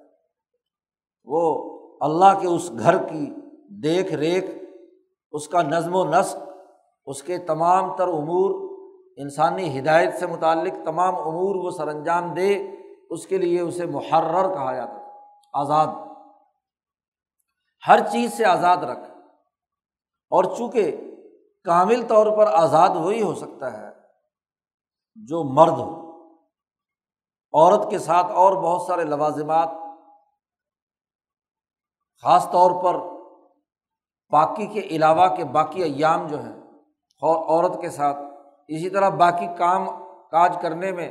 [1.24, 3.34] وہ اللہ کے اس گھر کی
[3.82, 4.50] دیکھ ریکھ،
[5.32, 6.36] اس کا نظم و نسق،
[7.06, 8.78] اس کے تمام تر امور،
[9.16, 12.70] انسانی ہدایت سے متعلق تمام امور وہ سر انجام دے،
[13.10, 15.08] اس کے لیے اسے محرر کہا جاتا تھا۔
[15.52, 15.86] آزاد۔
[17.88, 19.10] ہر چیز سے آزاد رکھ۔
[20.30, 20.96] اور چونکہ
[21.64, 23.88] کامل طور پر آزاد وہی ہو سکتا ہے
[25.14, 26.03] جو مرد ہو۔
[27.54, 29.70] عورت کے ساتھ اور بہت سارے لوازمات،
[32.22, 32.96] خاص طور پر
[34.32, 36.54] باقی کے علاوہ کے باقی ایام جو ہیں
[37.22, 38.16] عورت کے ساتھ،
[38.68, 39.86] اسی طرح باقی کام،
[40.30, 41.08] کاج کرنے میں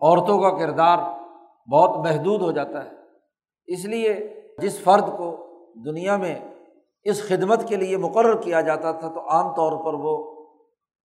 [0.00, 0.98] عورتوں کا کردار
[1.72, 2.90] بہت محدود ہو جاتا ہے۔
[3.66, 4.14] اس لیے
[4.58, 5.28] جس فرد کو
[5.86, 6.34] دنیا میں
[7.02, 10.14] اس خدمت کے لیے مقرر کیا جاتا تھا تو عام طور پر وہ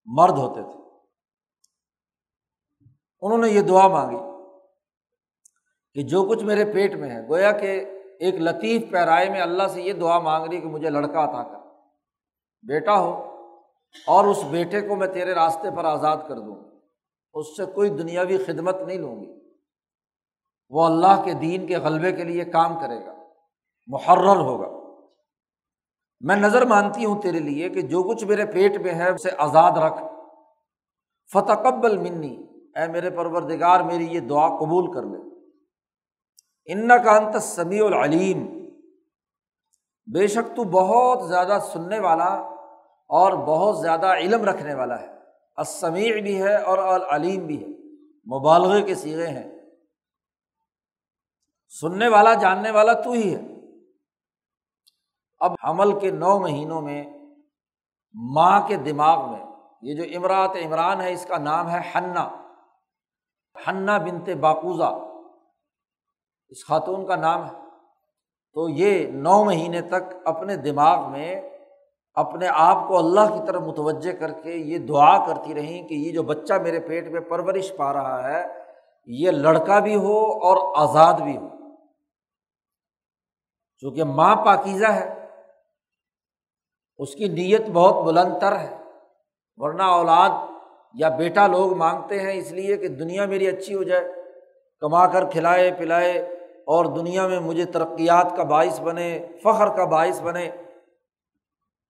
[0.05, 0.87] مرد ہوتے تھے۔
[3.21, 4.17] انہوں نے یہ دعا مانگی
[5.93, 7.86] کہ جو کچھ میرے پیٹ میں ہے، گویا کہ
[8.19, 11.58] ایک لطیف پیرائے میں اللہ سے یہ دعا مانگ رہی کہ مجھے لڑکا عطا کر۔
[12.67, 13.23] بیٹا ہو،
[14.08, 16.56] اور اس بیٹے کو میں تیرے راستے پر آزاد کر دوں۔
[17.34, 19.34] اس سے کوئی دنیاوی خدمت نہیں لوں گی۔
[20.69, 23.13] وہ اللہ کے دین کے غلبے کے لیے کام کرے گا،
[23.88, 24.99] محرر ہوگا۔
[26.19, 29.71] میں نظر مانتی ہوں تیرے لیے کہ جو کچھ میرے پیٹ میں ہے، اسے آزاد
[29.71, 30.03] رکھ۔
[31.34, 35.17] فتح قبل منی۔ اے میرے پروردگار، میری یہ دعا قبول کر لے۔
[36.65, 38.67] ان کا انت سمیع العلیم۔
[40.13, 42.33] بے شک تو بہت زیادہ سننے والا
[43.07, 45.07] اور بہت زیادہ علم رکھنے والا ہے۔
[45.57, 47.67] اسمیع بھی ہے اور العلیم بھی ہے۔
[48.37, 49.59] مبالغے کے سیرے ہیں۔
[51.81, 53.41] سننے والا، جاننے والا تو ہی ہے۔
[55.39, 57.05] اب حمل کے نو مہینوں میں،
[58.13, 59.45] ماں کے دماغ میں،
[59.81, 62.46] یہ جو امراط عمران ہے، اس کا نام ہے ہنا
[63.67, 64.99] ہنا بنتے باقوزہ
[66.49, 67.67] اس خاتون کا نام ہے۔
[68.53, 71.41] تو یہ نو مہینے تک اپنے دماغ میں
[72.13, 76.11] اپنے آپ کو اللہ کی طرف متوجہ کر کے یہ دعا کرتی رہیں کہ یہ
[76.11, 78.45] جو بچہ میرے پیٹ میں پرورش پا رہا ہے،
[79.05, 81.47] یہ لڑکا بھی ہو اور آزاد بھی ہو۔
[83.79, 85.27] چونکہ ماں پاکیزہ ہے۔
[86.97, 88.77] اس کی نیت بہت بلند تر ہے۔
[89.57, 90.29] ورنہ اولاد
[90.99, 94.07] یا بیٹا لوگ مانگتے ہیں اس لیے کہ دنیا میری اچھی ہو جائے،
[94.79, 96.13] کما کر کھلائے، پلائے،
[96.67, 100.49] اور دنیا میں مجھے ترقیات کا باعث بنے، فخر کا باعث بنے۔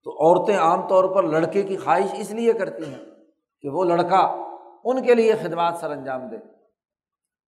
[0.03, 3.05] تو عورتیں عام طور پر لڑکے کی خواہش اس لیے کرتی ہیں
[3.61, 4.43] کہ وہ لڑکا
[4.83, 6.35] ان کے لیے خدمات سر انجام دے۔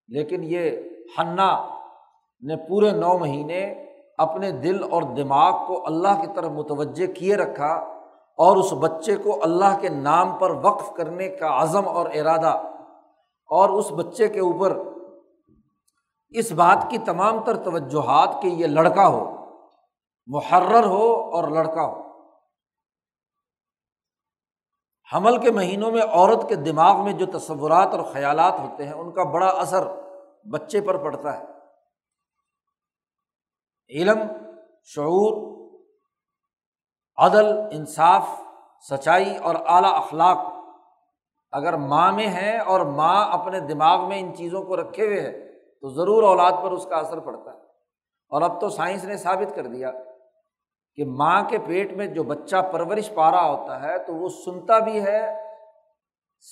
[0.07, 0.71] لیکن یہ
[1.17, 1.79] ہنا
[2.41, 3.85] نے پورے نو مہینے
[4.17, 7.98] اپنے دل اور دماغ کو اللہ کی طرف متوجہ کیے رکھا۔
[8.39, 12.61] اور اس بچے کو اللہ کے نام پر وقف کرنے کا عزم اور ارادہ
[13.49, 14.77] اور اس بچے کے اوپر
[16.29, 19.35] اس بات کی تمام تر توجہات کہ یہ لڑکا ہو،
[20.27, 22.01] محرر ہو اور لڑکا ہو۔
[25.13, 29.11] حمل کے مہینوں میں عورت کے دماغ میں جو تصورات اور خیالات ہوتے ہیں، ان
[29.11, 29.87] کا بڑا اثر
[30.51, 31.43] بچے پر پڑتا ہے۔
[33.89, 34.19] علم،
[34.83, 35.58] شعور
[37.19, 38.27] عدل، انصاف،
[38.89, 40.37] سچائی اور اعلیٰ اخلاق۔
[41.51, 45.31] اگر ماں میں ہے اور ماں اپنے دماغ میں ان چیزوں کو رکھے ہوئے ہے،
[45.81, 47.57] تو ضرور اولاد پر اس کا اثر پڑتا ہے۔
[48.29, 49.91] اور اب تو سائنس نے ثابت کر دیا
[50.95, 54.79] کہ ماں کے پیٹ میں جو بچہ پرورش پا رہا ہوتا ہے، تو وہ سنتا
[54.79, 55.35] بھی ہے،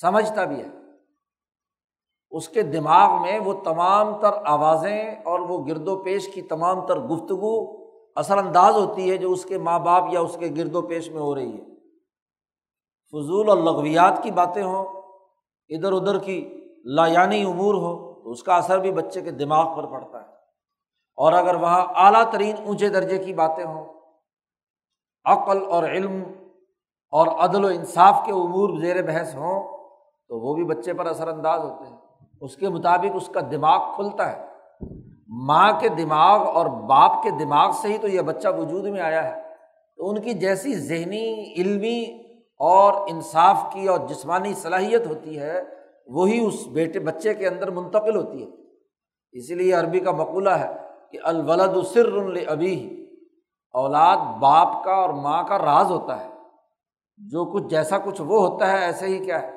[0.02, 0.68] سمجھتا بھی ہے۔
[2.32, 6.86] اس کے دماغ میں وہ تمام تر آوازیں اور وہ گرد و پیش کی تمام
[6.86, 7.77] تر گفتگو
[8.18, 11.12] اثر انداز ہوتی ہے جو اس کے ماں باپ یا اس کے گرد و پیش
[11.12, 11.66] میں ہو رہی ہے۔
[13.12, 14.86] فضول اور لغویات کی باتیں ہوں،
[15.70, 19.86] ادھر ادھر کی لایانی امور ہو تو اس کا اثر بھی بچے کے دماغ پر
[19.86, 20.28] پڑتا ہے۔
[21.16, 23.86] اور اگر وہاں اعلیٰ ترین اونچے درجے کی باتیں ہوں،
[25.26, 26.24] عقل اور علم
[27.10, 29.78] اور عدل و انصاف کے امور زیر بحث ہوں،
[30.28, 31.98] تو وہ بھی بچے پر اثر انداز ہوتے ہیں۔
[32.42, 34.48] اس کے مطابق اس کا دماغ کھلتا ہے۔
[35.28, 39.36] ماں کے دماغ اور باپ کے دماغ سے ہی تو یہ بچہ وجود میں آیا
[39.36, 39.42] ہے۔
[39.98, 42.04] تو ان کی جیسی ذہنی، علمی
[42.60, 45.64] اور انصاف کی اور جسمانی صلاحیت ہوتی ہے،
[46.08, 48.50] وہی اس بیٹے، بچے کے اندر منتقل ہوتی ہے۔
[49.32, 50.74] اسی لیے عربی کا مقولہ ہے
[51.12, 52.08] کہ الولد سر
[52.48, 53.06] ابھی
[53.72, 56.30] اولاد باپ کا اور ماں کا راز ہوتا ہے۔
[57.18, 59.52] جو کچھ جیسا کچھ وہ ہوتا ہے، ایسے ہی کیا ہے۔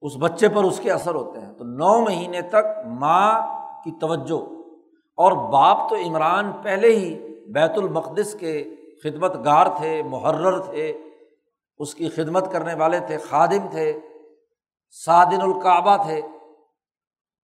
[0.00, 4.60] اس بچے پر اس کے اثر ہوتے ہیں۔ تو نو مہینے تک ماں کی توجہ۔
[5.16, 10.92] اور باپ تو عمران پہلے ہی بیت المقدس کے خدمت گار تھے، محرر تھے،
[11.78, 14.00] اس کی خدمت کرنے والے تھے، خادم تھے،
[14.90, 16.20] سادن القعبہ تھے،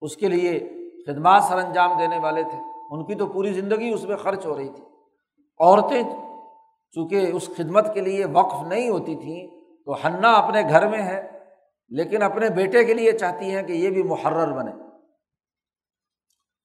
[0.00, 0.70] اس کے لیے
[1.06, 2.58] خدمات سر انجام دینے والے تھے۔
[2.90, 4.84] ان کی تو پوری زندگی اس میں خرچ ہو رہی تھی۔
[5.60, 6.02] عورتیں
[6.94, 11.38] چونکہ اس خدمت کے لیے وقف نہیں ہوتی تھیں، تو ہنا اپنے گھر میں ہے،
[11.88, 14.85] لیکن اپنے بیٹے کے لیے چاہتی ہیں کہ یہ بھی محرر بنے۔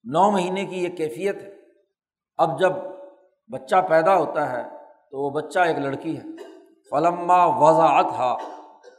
[0.04, 1.56] نو مہینے کی یہ کیفیت ہے۔
[2.38, 2.72] اب جب
[3.48, 4.64] بچہ پیدا ہوتا ہے
[5.12, 6.24] تو وہ بچہ ایک لڑکی ہے۔
[6.90, 8.38] فلما وضاحت ہا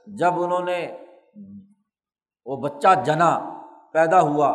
[0.07, 0.97] جب انہوں نے
[2.47, 3.61] وہ بچہ جنا
[3.93, 4.51] پیدا ہوا،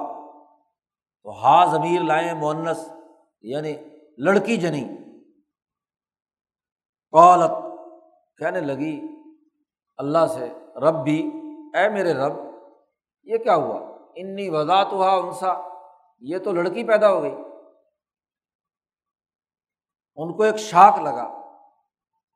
[1.23, 2.93] تو ہا ضمیر لائیں مونس
[3.41, 3.73] یعنی
[4.17, 4.87] لڑکی جنی۔
[7.11, 7.51] قالت،
[8.37, 9.01] کہنے لگی،
[9.97, 11.31] اللہ سے رب بھی
[11.73, 12.33] اے میرے رب،
[13.23, 15.76] یہ کیا ہوا؟ انی وضاحت ہوا انسا
[16.19, 17.35] یہ تو لڑکی پیدا ہو گئی۔
[20.15, 21.41] ان کو ایک شاک لگا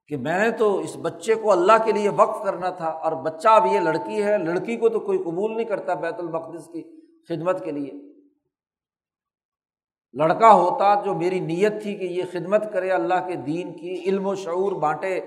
[0.07, 3.49] کہ میں نے تو اس بچے کو اللہ کے لیے وقف کرنا تھا اور بچہ
[3.49, 7.63] اب یہ لڑکی ہے، لڑکی کو تو کوئی قبول نہیں کرتا بیت المقدس کی خدمت
[7.63, 7.91] کے لیے۔
[10.13, 14.27] لڑکا ہوتا جو میری نیت تھی کہ یہ خدمت کرے اللہ کے دین کی، علم
[14.27, 15.17] و شعور بانٹے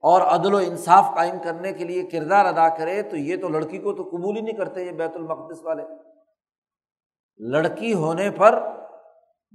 [0.00, 3.78] اور عدل و انصاف قائم کرنے کے لیے کردار ادا کرے تو یہ تو لڑکی
[3.78, 5.82] کو تو قبول ہی نہیں کرتے یہ بیت المقدس والے۔
[7.38, 8.68] لڑکی ہونے پر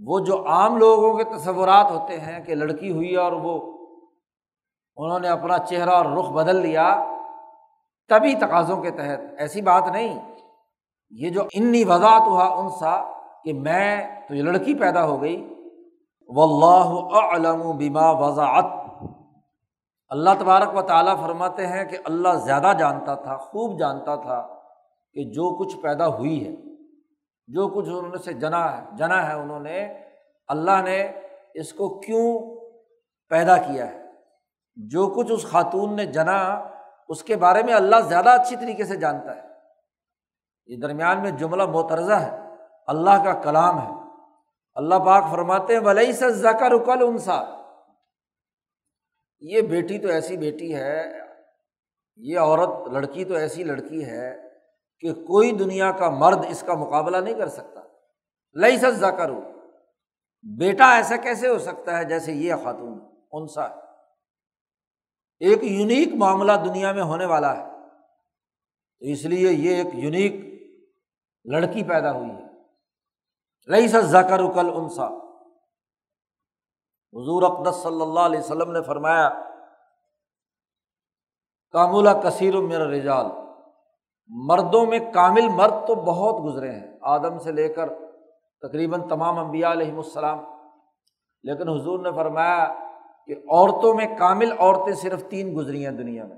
[0.06, 3.74] وہ جو عام لوگوں کے تصورات ہوتے ہیں کہ لڑکی ہوئی اور وہ
[4.98, 7.06] انہوں نے اپنا چہرہ اور رخ بدل لیا،
[8.10, 10.36] تبھی تقاضوں کے تحت، ایسی بات نہیں۔
[11.12, 13.12] یہ جو انی وضاحت ہوا ان سا
[13.44, 15.54] کہ میں تو یہ لڑکی پیدا ہو گئی
[16.28, 18.66] و اللہ علم بیما وضاحت
[20.10, 24.48] اللہ تبارک و تعالیٰ فرماتے ہیں کہ اللہ زیادہ جانتا تھا، خوب جانتا تھا
[25.14, 26.73] کہ جو کچھ پیدا ہوئی ہے۔
[27.48, 29.94] جو کچھ انہوں نے سے جنا ہے جنا ہے، انہوں نے
[30.48, 31.12] اللہ نے
[31.54, 32.56] اس کو کیوں
[33.30, 34.04] پیدا کیا ہے؟
[34.76, 36.68] جو کچھ اس خاتون نے جنا،
[37.10, 39.42] اس کے بارے میں اللہ زیادہ اچھی طریقے سے جانتا ہے۔
[40.66, 42.38] یہ درمیان میں جملہ مترزہ ہے۔
[42.88, 44.04] اللہ کا کلام ہے۔
[44.76, 47.44] اللہ پاک فرماتے ہیں ولی سے زکر اکل انسا
[49.42, 51.12] یہ بیٹی تو ایسی بیٹی ہے،
[52.18, 54.53] یہ عورت، لڑکی تو ایسی لڑکی ہے
[55.04, 57.82] کہ کوئی دنیا کا مرد اس کا مقابلہ نہیں کر سکتا۔
[58.54, 59.42] لئی سزا کرو
[60.60, 63.00] بیٹا ایسا کیسے ہو سکتا ہے جیسے یہ خاتون
[63.32, 63.64] انسا
[65.40, 67.72] ایک یونیک معاملہ دنیا میں ہونے والا ہے۔
[69.00, 70.36] تو اس لیے یہ ایک یونیک
[71.46, 72.48] لڑکی پیدا ہوئی ہے۔
[73.68, 75.08] لئی سزا کرو کل انسا
[77.14, 79.30] حضور اقدس صلی اللہ علیہ وسلم نے فرمایا
[81.72, 83.26] کاملا کثیر میرا رجال
[84.36, 87.90] مردوں میں کامل مرد تو بہت گزرے ہیں۔ آدم سے لے کر
[88.62, 90.40] تقریباً تمام انبیاء علیہم السلام۔
[91.44, 92.74] لیکن حضور نے فرمایا
[93.26, 96.38] کہ عورتوں میں کامل عورتیں صرف تین گزری ہیں دنیا میں۔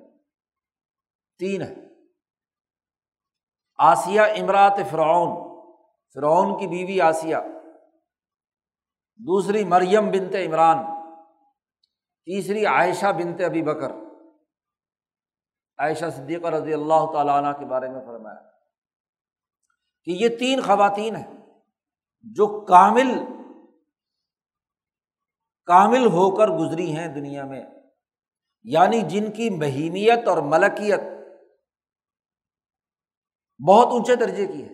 [1.40, 1.76] تین ہیں۔
[3.78, 5.62] آسیہ، امرات، فرعون۔
[6.14, 7.36] فرعون کی بیوی آسیہ۔
[9.16, 10.78] دوسری مریم بنت عمران۔
[12.26, 14.05] تیسری عائشہ بنت ابی بکر۔
[15.78, 18.42] عائشہ صدیقہ رضی اللہ تعالیٰ عنہ کے بارے میں فرمایا
[20.04, 21.38] کہ یہ تین خواتین ہیں
[22.24, 23.26] جو کامل
[25.66, 27.64] کامل ہو کر گزری ہیں دنیا میں
[28.64, 31.00] یعنی جن کی بہیمیت اور ملکیت
[33.68, 34.74] بہت اونچے درجے کی ہے۔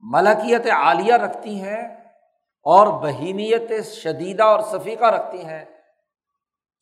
[0.00, 1.96] ملکیت عالیہ رکھتی ہیں
[2.66, 5.64] اور بہیمیت شدیدہ اور صفیقہ رکھتی ہیں۔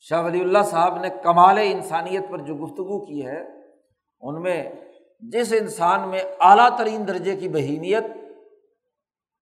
[0.01, 3.41] شاہ ولی اللہ صاحب نے کمال انسانیت پر جو گفتگو کی ہے،
[4.21, 4.73] ان میں
[5.21, 8.05] جس انسان میں اعلیٰ ترین درجے کی بہیمیت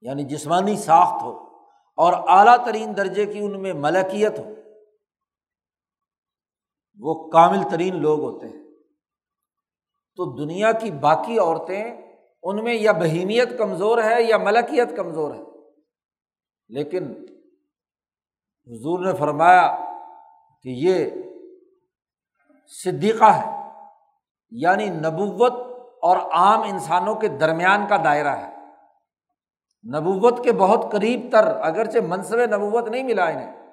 [0.01, 1.39] یعنی جسمانی ساخت ہو،
[1.97, 4.45] اور اعلیٰ ترین درجے کی ان میں ملکیت ہو،
[6.99, 8.63] وہ کامل ترین لوگ ہوتے ہیں۔
[10.17, 11.85] تو دنیا کی باقی عورتیں
[12.43, 15.41] ان میں یا بہیمیت کمزور ہے یا ملکیت کمزور ہے۔
[16.69, 17.05] لیکن
[18.67, 19.92] حضور نے فرمایا
[20.63, 21.11] کہ یہ
[22.85, 23.63] صدیقہ ہے
[24.51, 25.53] یعنی نبوت
[26.03, 28.53] اور عام انسانوں کے درمیان کا دائرہ ہے۔
[29.89, 33.73] نبوت کے بہت قریب تر، اگرچہ منصب نبوت نہیں ملا انہیں،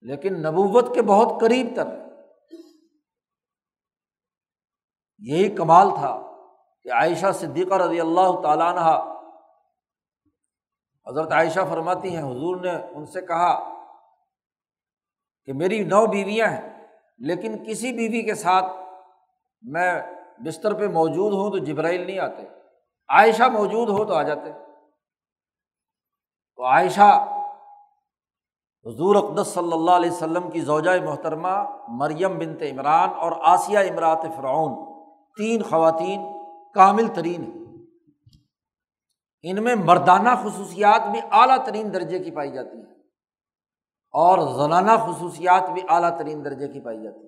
[0.00, 1.86] لیکن نبوت کے بہت قریب تر۔
[5.18, 6.32] یہی کمال تھا
[6.82, 9.14] کہ عائشہ صدیقہ رضی اللہ تعالیٰ عنہ،
[11.06, 13.73] حضرت عائشہ فرماتی ہیں، حضور نے ان سے کہا
[15.46, 16.86] کہ میری نو بیویاں ہیں،
[17.18, 18.64] لیکن کسی بیوی کے ساتھ
[19.62, 20.02] میں
[20.38, 22.42] بستر پہ موجود ہوں تو جبرائیل نہیں آتے۔
[23.08, 24.52] عائشہ موجود ہو تو آ جاتے۔
[26.56, 27.26] تو عائشہ
[28.86, 34.22] حضور اقدس صلی اللہ علیہ وسلم کی زوجۂ محترمہ مریم بنت عمران اور آسیہ امرات
[34.22, 34.92] فرعون،
[35.36, 36.22] تین خواتین
[36.74, 37.82] کامل ترین ہیں۔
[39.42, 42.93] ان میں مردانہ خصوصیات بھی اعلیٰ ترین درجے کی پائی جاتی ہیں۔
[44.14, 47.26] اور زنانہ خصوصیات بھی اعلیٰ ترین درجے کی پائی جاتی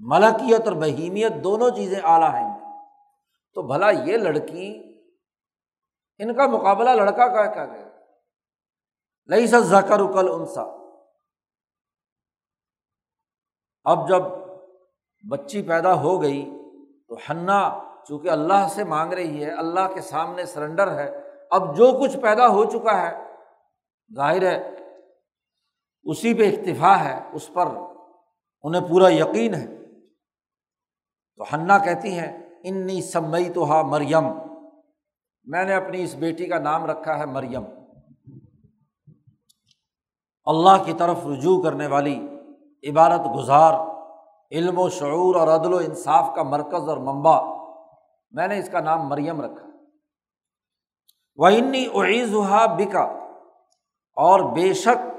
[0.00, 2.54] ملکیت اور بہیمیت دونوں چیزیں اعلیٰ ہیں۔
[3.56, 4.68] تو بھلا یہ لڑکی،
[6.18, 7.84] ان کا مقابلہ لڑکا کا کیا گیا
[9.28, 10.62] لئی سا زکر اکل انسا
[13.84, 14.22] اب جب
[15.24, 16.44] بچی پیدا ہو گئی
[17.08, 17.60] تو ہنا
[18.08, 21.08] چونکہ اللہ سے مانگ رہی ہے، اللہ کے سامنے سرنڈر ہے،
[21.50, 23.12] اب جو کچھ پیدا ہو چکا ہے،
[24.14, 24.85] ظاہر ہے
[26.06, 27.66] اسی پہ اکتفا ہے، اس پر
[28.62, 29.66] انہیں پورا یقین ہے۔
[31.36, 34.24] تو ہنّا کہتی ہیں، انی سمئی تو ہا مریم
[35.44, 37.62] میں نے اپنی اس بیٹی کا نام رکھا ہے مریم۔
[40.44, 42.28] اللہ کی طرف رجوع کرنے والی
[42.90, 43.74] عبارت گزار،
[44.52, 47.42] علم و شعور اور عدل و انصاف کا مرکز اور منبع،
[48.30, 49.66] میں نے اس کا نام مریم رکھا۔
[51.36, 53.02] وہ انی اعیز ہا بکا
[54.16, 55.15] اور بے شک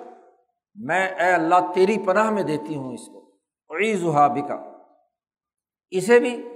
[0.77, 3.31] میں اے اللہ تیری پناہ میں دیتی ہوں اس کو۔
[3.79, 4.77] عیز بکا۔
[5.89, 6.47] اسے بھی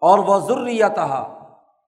[0.00, 0.98] اور وہ ضروریات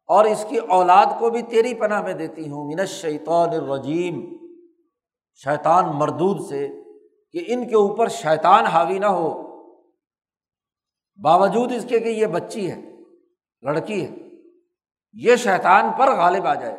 [0.06, 4.36] اور اس کی اولاد کو بھی تیری پناہ میں دیتی ہوں۔ من شیطان الرجیم۔
[5.34, 6.68] شیطان مردود سے
[7.32, 9.46] کہ ان کے اوپر شیطان حاوی نہ ہو۔
[11.22, 12.80] باوجود اس کے کہ یہ بچی ہے،
[13.62, 14.16] لڑکی ہے،
[15.12, 16.76] یہ شیطان پر غالب آ جائے۔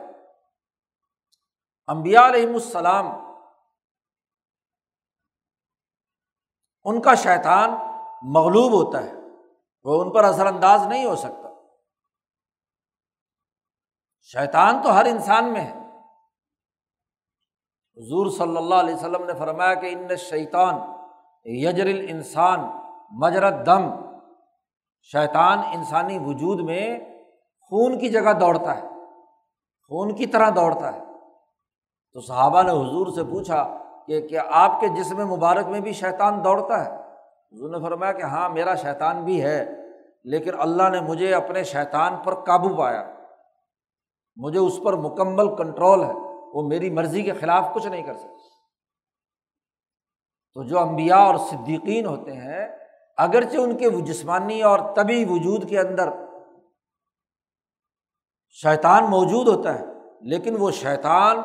[1.87, 3.26] امبیا علیہم السلام
[6.87, 7.69] ان کا شیطان
[8.21, 9.13] مغلوب ہوتا ہے،
[9.83, 11.49] وہ ان پر اثر انداز نہیں ہو سکتا۔
[14.21, 15.73] شیطان تو ہر انسان میں ہے۔
[17.97, 20.75] حضور صلی اللہ علیہ وسلم نے فرمایا کہ ان شیطان
[21.45, 22.59] یجر انسان
[23.11, 23.89] مجرت دم
[25.01, 26.99] شیطان انسانی وجود میں
[27.61, 28.87] خون کی جگہ دوڑتا ہے،
[29.87, 30.99] خون کی طرح دوڑتا ہے۔
[32.13, 33.77] تو صحابہ نے حضور سے پوچھا
[34.07, 36.91] کہ کیا آپ کے جسم مبارک میں بھی شیطان دوڑتا ہے۔
[37.51, 39.75] حضور نے فرمایا کہ ہاں میرا شیطان بھی ہے،
[40.23, 43.13] لیکن اللہ نے مجھے اپنے شیطان پر قابو پایا۔
[44.35, 46.13] مجھے اس پر مکمل کنٹرول ہے۔
[46.53, 48.37] وہ میری مرضی کے خلاف کچھ نہیں کر سکتے
[50.53, 52.67] تو جو امبیا اور صدیقین ہوتے ہیں،
[53.17, 56.09] اگرچہ ان کے جسمانی اور طبی وجود کے اندر
[58.49, 59.85] شیطان موجود ہوتا ہے،
[60.21, 61.37] لیکن وہ شیطان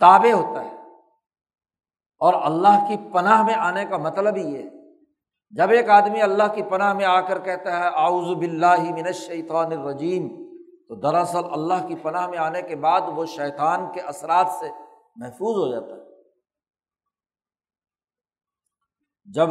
[0.00, 0.79] تابع ہوتا ہے۔
[2.20, 4.68] اور اللہ کی پناہ میں آنے کا مطلب ہی یہ
[5.52, 9.72] جب ایک آدمی اللہ کی پناہ میں آ کر کہتا ہے آؤز بلّہ من الشیطان
[9.72, 10.28] الرجیم،
[10.88, 14.68] تو دراصل اللہ کی پناہ میں آنے کے بعد وہ شیطان کے اثرات سے
[15.16, 16.08] محفوظ ہو جاتا ہے۔
[19.28, 19.48] جب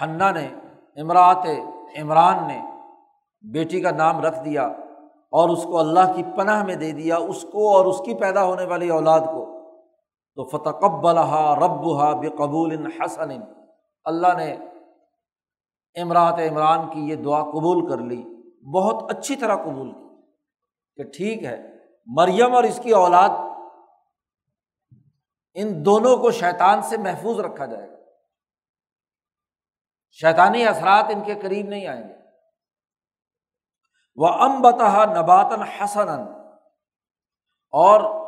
[0.00, 0.46] ہنا نے
[0.96, 1.46] امراط
[2.00, 2.60] عمران نے
[3.44, 4.64] بیٹی کا نام رکھ دیا
[5.32, 8.44] اور اس کو اللہ کی پناہ میں دے دیا، اس کو اور اس کی پیدا
[8.44, 9.44] ہونے والی اولاد کو
[10.34, 13.30] تو فتقب الحا رب ہا بے قبول حسن۔
[14.04, 14.52] اللہ نے
[16.02, 18.24] امراط عمران کی یہ دعا قبول کر لی،
[18.74, 20.22] بہت اچھی طرح قبول کی
[20.96, 23.28] کہ ٹھیک ہے، مریم اور اس کی اولاد،
[25.54, 27.96] ان دونوں کو شیطان سے محفوظ رکھا جائے گا۔
[30.10, 32.14] شیطانی اثرات ان کے قریب نہیں آئیں گے۔
[34.16, 36.08] وہ امبتحا نباتن حسن
[37.70, 38.21] اور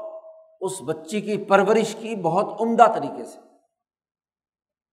[0.64, 3.38] اس بچی کی پرورش کی بہت عمدہ طریقے سے۔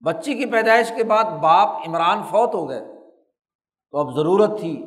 [0.05, 2.79] بچی کی پیدائش کے بعد باپ عمران فوت ہو گئے۔
[3.91, 4.85] تو اب ضرورت تھی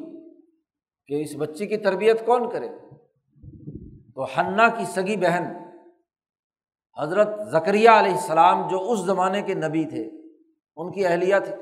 [1.07, 2.69] کہ اس بچی کی تربیت کون کرے۔
[4.15, 5.45] تو ہنا کی سگی بہن
[6.99, 10.11] حضرت زکریہ علیہ السلام جو اس زمانے کے نبی تھے،
[10.77, 11.55] ان کی اہلیہ تھی۔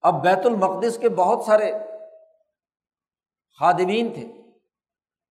[0.00, 1.72] اب بیت المقدس کے بہت سارے
[3.60, 4.26] خادمین تھے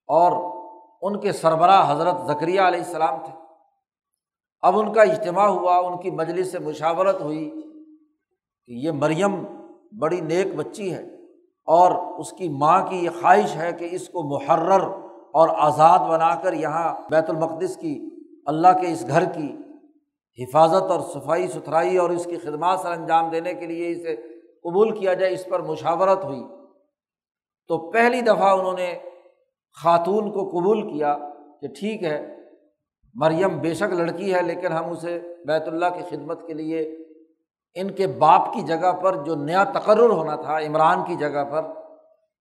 [0.08, 0.57] اور
[1.02, 3.34] ان کے سربراہ حضرت ذکریہ علیہ السلام تھے۔
[4.62, 7.50] اب ان کا اجتماع ہوا، ان کی مجلس سے مشاورت ہوئی
[8.66, 9.44] کہ یہ مریم
[10.00, 11.04] بڑی نیک بچی ہے
[11.68, 14.82] اور اس کی ماں کی یہ خواہش ہے کہ اس کو محرر
[15.34, 18.10] اور آزاد بنا کر یہاں بیت المقدس کی،
[18.46, 19.56] اللہ کے اس گھر کی
[20.44, 24.16] حفاظت اور صفائی ستھرائی اور اس کی خدمات سر انجام دینے کے لیے اسے
[24.64, 26.44] قبول کیا جائے، اس پر مشاورت ہوئی۔
[27.68, 29.00] تو پہلی دفعہ انہوں نے
[29.84, 31.18] خاتون کو قبول کیا
[31.62, 32.38] کہ ٹھیک ہے،
[33.16, 36.98] مریم بے شک لڑکی ہے، لیکن ہم اسے بیت اللہ کی خدمت کے لیے
[37.76, 41.62] ان کے باپ کی جگہ پر جو نیا تقرر ہونا تھا، عمران کی جگہ پر،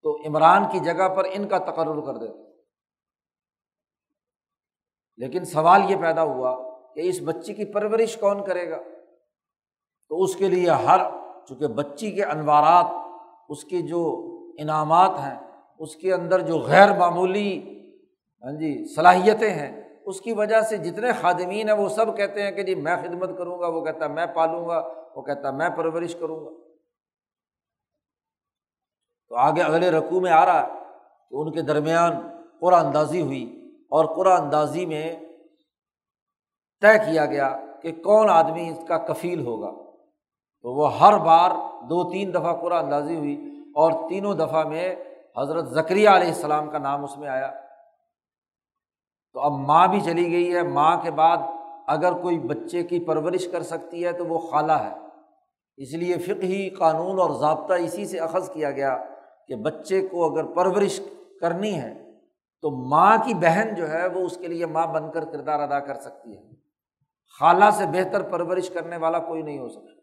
[0.03, 2.47] تو عمران کی جگہ پر ان کا تقرر کر دیتے۔
[5.17, 8.79] لیکن سوال یہ پیدا ہوا کہ اس بچی کی پرورش کون کرے گا؟
[10.09, 11.01] تو اس کے لیے ہر،
[11.49, 12.87] چونکہ بچی کے انوارات،
[13.49, 14.03] اس کے جو
[14.59, 15.46] انعامات ہیں
[15.79, 17.73] اس کے اندر جو غیر معمولی
[18.45, 22.51] ہاں جی صلاحیتیں ہیں، اس کی وجہ سے جتنے خادمین ہیں وہ سب کہتے ہیں
[22.51, 25.53] کہ جی میں خدمت کروں گا، وہ کہتا ہے میں پالوں گا، وہ کہتا ہے
[25.53, 26.51] میں پرورش کروں گا۔
[29.29, 30.73] تو آگے اگلے رقوع میں آ رہا ہے
[31.31, 32.13] کہ ان کے درمیان
[32.61, 35.17] قرآن اندازی ہوئی اور قرآن اندازی میں
[36.81, 39.71] طے کیا گیا کہ کون آدمی اس کا کفیل ہوگا۔
[40.63, 41.51] تو وہ ہر بار
[41.89, 43.37] دو تین دفعہ قرآن اندازی ہوئی
[43.75, 44.95] اور تینوں دفعہ میں
[45.41, 47.53] حضرت ذکریہ علیہ السلام کا نام اس میں آیا۔
[49.33, 51.37] تو اب ماں بھی چلی گئی ہے۔ ماں کے بعد
[51.87, 54.95] اگر کوئی بچے کی پرورش کر سکتی ہے تو وہ خالہ ہے۔
[55.77, 59.05] اس لیے فقہی قانون اور ضابطہ اسی سے اخذ کیا گیا
[59.47, 61.01] کہ بچے کو اگر پرورش
[61.41, 62.19] کرنی ہے
[62.63, 65.81] تو ماں کی بہن جو ہے وہ اس کے لیے ماں بن کر کردار ادا
[65.81, 66.43] کر سکتی ہے۔
[67.41, 70.01] خالہ سے بہتر پرورش کرنے والا کوئی نہیں ہو سکتا۔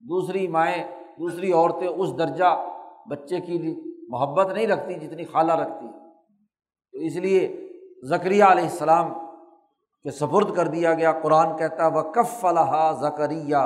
[0.00, 0.84] دوسری مائیں،
[1.18, 2.64] دوسری عورتیں اس درجہ
[3.10, 5.86] بچے کی محبت نہیں رکھتی جتنی خالہ رکھتی۔
[6.92, 7.68] تو اس لیے
[8.04, 9.12] ذکریہ علیہ السلام
[10.02, 13.56] کہ سپرد کر دیا گیا۔ قرآن کہتا وہ کف الحا زکریہ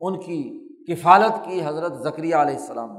[0.00, 2.98] ان کی کفالت کی حضرت ذکریہ علیہ السلام نے۔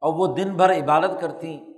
[0.00, 1.74] اور وہ دن بھر عبادت کرتی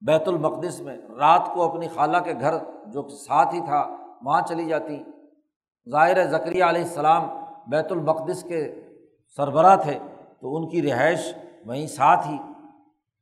[0.00, 2.54] بیت المقدس میں۔ رات کو اپنی خالہ کے گھر
[2.86, 5.02] جو ساتھ ہی تھا، وہاں چلی جاتی۔
[5.90, 7.28] ظاہر ذکریہ علیہ السلام
[7.66, 8.74] بیت المقدس کے
[9.36, 9.98] سربراہ تھے۔
[10.40, 11.34] تو ان کی رہائش
[11.66, 12.36] وہیں ساتھ ہی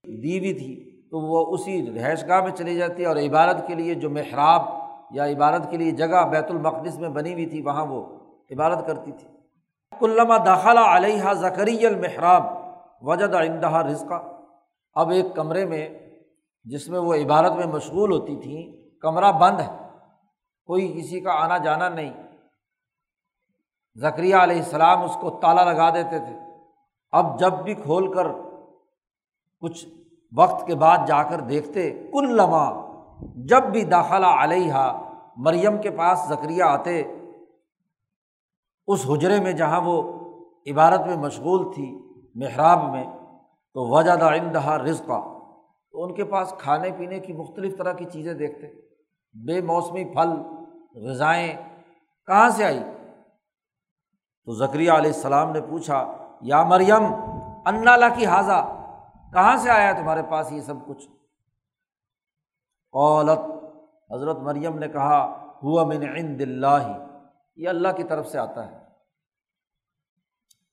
[0.04, 0.74] دیوی تھی،
[1.10, 4.62] تو وہ اسی رہائش گاہ میں چلی جاتی اور عبادت کے لیے جو محراب
[5.10, 8.18] یا عبادت کے لیے جگہ بیت المقدس میں بنی ہوئی تھی، وہاں وہ
[8.50, 9.28] عبادت کرتی تھی۔
[9.98, 12.42] کلّہ داخلہ علیہ ذکری المحراب
[13.02, 14.22] وجد اندہا رزقہ
[14.94, 15.88] اب ایک کمرے میں،
[16.64, 18.62] جس میں وہ عبادت میں مشغول ہوتی تھیں،
[19.00, 19.76] کمرہ بند ہے،
[20.66, 22.12] کوئی کسی کا آنا جانا نہیں۔
[23.96, 26.45] ذکریہ علیہ السلام اس کو تالا لگا دیتے تھے۔
[27.18, 28.26] اب جب بھی کھول کر
[29.62, 29.86] کچھ
[30.32, 32.66] وقت کے بعد جا کر دیکھتے کل لمحہ
[33.48, 34.90] جب بھی داخلہ علیہ
[35.46, 37.00] مریم کے پاس ذکریہ آتے،
[38.88, 39.96] اس حجرے میں جہاں وہ
[40.66, 41.86] عبارت میں مشغول تھی،
[42.34, 43.04] محراب میں،
[43.76, 45.20] تو وجہ دا اندہا رزقہ
[45.94, 48.66] تو ان کے پاس کھانے پینے کی مختلف طرح کی چیزیں دیکھتے،
[49.34, 50.30] بے موسمی پھل،
[51.06, 51.52] غذائیں،
[52.28, 52.80] کہاں سے آئی؟
[54.44, 56.04] تو ذکریہ علیہ السلام نے پوچھا
[56.40, 57.04] یا مریم،
[57.66, 58.72] انا لا کی حاضہ
[59.32, 61.08] کہاں سے آیا تمہارے پاس یہ سب کچھ؟
[62.92, 63.38] قولت
[64.14, 67.04] حضرت مریم نے کہا، ہوا من عند اللہ،
[67.56, 68.78] یہ اللہ کی طرف سے آتا ہے۔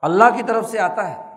[0.01, 1.35] اللہ کی طرف سے آتا ہے۔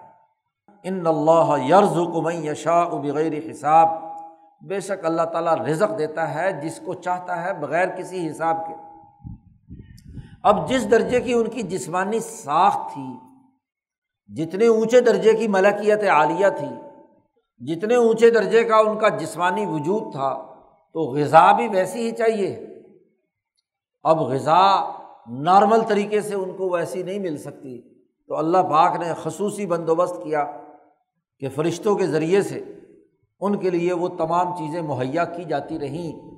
[0.83, 3.89] ان اللہ یرز کمئی یشا بغیر حساب۔
[4.61, 8.75] بے شک اللہ تعالیٰ رزق دیتا ہے جس کو چاہتا ہے بغیر کسی حساب کے۔
[10.43, 13.17] اب جس درجے کی ان کی جسمانی ساخت تھی
[14.29, 16.69] جتنے اونچے درجے کی ملکیت عالیہ تھی،
[17.67, 20.55] جتنے اونچے درجے کا ان کا جسمانی وجود تھا،
[20.93, 22.67] تو غذا بھی ویسی ہی چاہیے۔
[24.03, 24.91] اب غذا
[25.27, 27.95] نارمل طریقے سے ان کو ویسی نہیں مل سکتی۔
[28.27, 30.61] تو اللہ پاک نے خصوصی بندوبست کیا
[31.39, 32.65] کہ فرشتوں کے ذریعے سے
[33.41, 36.31] ان کے لیے وہ تمام چیزیں مہیا کی جاتی رہیں۔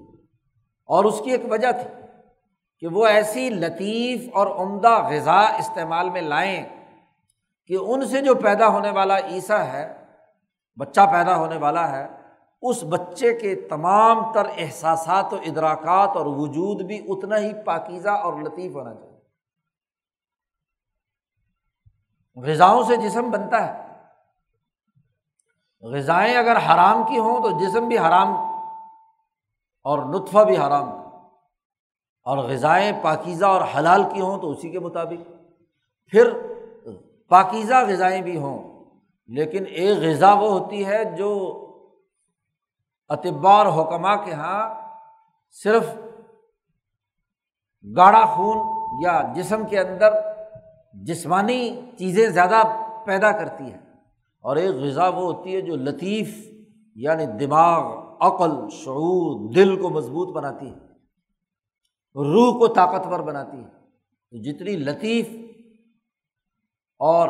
[0.86, 2.06] اور اس کی ایک وجہ تھی
[2.80, 6.77] کہ وہ ایسی لطیف اور عمدہ غذا استعمال میں لائیں
[7.68, 10.04] کہ ان سے جو پیدا ہونے والا عیسیٰ ہے،
[10.76, 12.08] بچہ پیدا ہونے والا ہے،
[12.62, 18.32] اس بچے کے تمام تر احساسات و ادراکات اور وجود بھی اتنا ہی پاکیزہ اور
[18.32, 19.18] لطیف ہونا چاہیے۔
[22.36, 23.88] غذاؤں سے جسم بنتا ہے۔
[25.80, 28.28] غذائیں اگر حرام کی ہوں تو جسم بھی حرام
[29.82, 30.88] اور نطفہ بھی حرام۔
[32.22, 35.30] اور غذائیں پاکیزہ اور حلال کی ہوں تو اسی کے مطابق۔
[36.06, 36.57] پھر
[37.28, 38.84] پاکیزہ غذائیں بھی ہوں۔
[39.26, 41.64] لیکن ایک غذا وہ ہوتی ہے جو
[43.08, 44.74] اطبا اور حکمہ کے یہاں
[45.50, 45.94] صرف
[47.96, 48.56] گاڑھا خون
[49.04, 50.10] یا جسم کے اندر
[50.92, 52.62] جسمانی چیزیں زیادہ
[53.06, 53.94] پیدا کرتی ہیں۔
[54.40, 56.48] اور ایک غذا وہ ہوتی ہے جو لطیف
[56.94, 60.78] یعنی دماغ، عقل، شعور، دل کو مضبوط بناتی ہے،
[62.14, 63.78] روح کو طاقتور بناتی ہے۔
[64.30, 65.28] تو جتنی لطیف
[66.98, 67.28] اور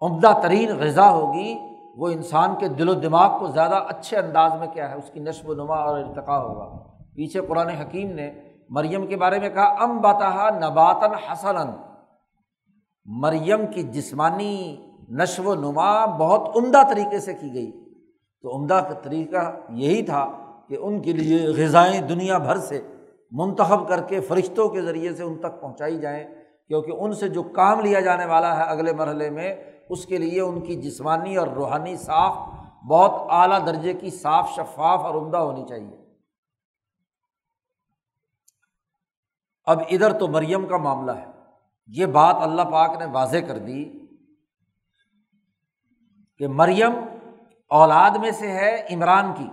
[0.00, 1.58] عمدہ ترین غذا ہوگی
[1.96, 5.20] وہ انسان کے دل و دماغ کو زیادہ اچھے انداز میں کیا ہے، اس کی
[5.20, 6.78] نشو و نما اور ارتقا ہوگا۔
[7.14, 8.30] پیچھے قرآن حکیم نے
[8.70, 11.70] مریم کے بارے میں کہا، ام بتا نباتن حسن
[13.04, 17.84] مریم کی جسمانی نشو و نما بہت عمدہ طریقے سے کی گئی۔
[18.42, 20.28] تو عمدہ کا طریقہ یہی تھا
[20.68, 22.80] کہ ان کے لیے غذائیں دنیا بھر سے
[23.30, 26.24] منتخب کر کے فرشتوں کے ذریعے سے ان تک پہنچائی جائیں۔
[26.70, 29.56] کیونکہ ان سے جو کام لیا جانے والا ہے اگلے مرحلے میں،
[29.88, 32.36] اس کے لیے ان کی جسمانی اور روحانی صاف،
[32.88, 35.96] بہت اعلیٰ درجے کی صاف شفاف اور عمدہ ہونی چاہیے۔
[39.64, 41.26] اب ادھر تو مریم کا معاملہ ہے۔
[41.86, 43.84] یہ بات اللہ پاک نے واضح کر دی
[46.38, 46.92] کہ مریم
[47.68, 49.50] اولاد میں سے ہے، عمران کی۔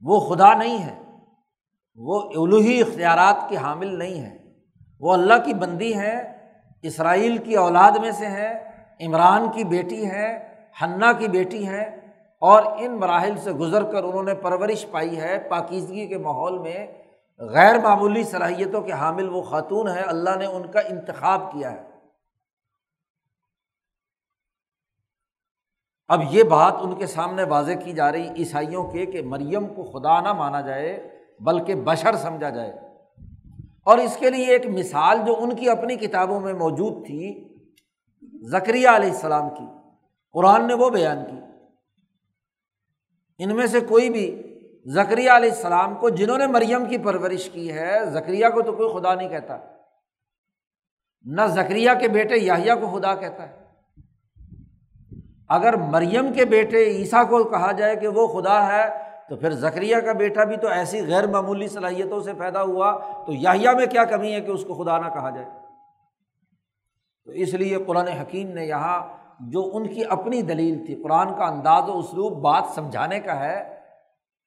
[0.00, 1.00] وہ خدا نہیں ہے۔
[1.94, 4.41] وہ الوحی اختیارات کی حامل نہیں ہے۔
[5.02, 6.14] وہ اللہ کی بندی ہے،
[6.84, 8.52] اسرائیل کی اولاد میں سے ہے،
[9.00, 10.28] عمران کی بیٹی ہے
[10.82, 11.82] ہنّا کی بیٹی ہے،
[12.42, 16.86] اور ان مراحل سے گزر کر انہوں نے پرورش پائی ہے پاکیزگی کے ماحول میں۔
[17.40, 21.82] غیر معمولی صلاحیتوں کے حامل وہ خاتون ہے اللہ نے ان کا انتخاب کیا ہے۔
[26.10, 29.84] اب یہ بات ان کے سامنے واضح کی جا رہی عیسائیوں کے کہ مریم کو
[29.84, 30.92] خدا نہ مانا جائے،
[31.40, 32.72] بلکہ بشر سمجھا جائے۔
[33.84, 37.48] اور اس کے لیے ایک مثال جو ان کی اپنی کتابوں میں موجود تھی
[38.44, 39.64] ذکریہ علیہ السلام کی۔
[40.32, 41.36] قرآن نے وہ بیان کی۔
[43.38, 44.42] ان میں سے کوئی بھی
[44.86, 49.00] زکریہ علیہ السلام کو، جنہوں نے مریم کی پرورش کی ہے زکریہ کو تو کوئی
[49.00, 49.58] خدا نہیں کہتا۔
[51.24, 53.62] نہ زکریہ کے بیٹے یاہیا کو خدا کہتا ہے۔
[55.48, 59.01] اگر مریم کے بیٹے عیسیٰ کو کہا جائے کہ وہ خدا ہے
[59.32, 63.32] تو پھر زکریہ کا بیٹا بھی تو ایسی غیر معمولی صلاحیتوں سے پیدا ہوا تو
[63.32, 65.46] یاہیا میں کیا کمی ہے کہ اس کو خدا نہ کہا جائے؟
[67.24, 69.08] تو اس لیے قرآن حکیم نے یہاں
[69.40, 73.78] جو ان کی اپنی دلیل تھی، قرآن کا انداز و اسلوب بات سمجھانے کا ہے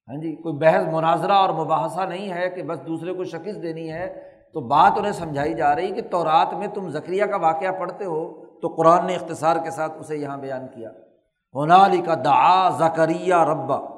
[0.08, 3.92] ہاں جی کوئی بحث مناظرہ اور مباحثہ نہیں ہے کہ بس دوسرے کو شکست دینی
[3.92, 7.72] ہے، تو بات انہیں سمجھائی جا رہی کہ تو رات میں تم ذکریہ کا واقعہ
[7.80, 10.90] پڑھتے ہو تو قرآن نے اختصار کے ساتھ اسے یہاں بیان کیا۔
[11.54, 13.95] ہونالی کا دعا زکریہ ربا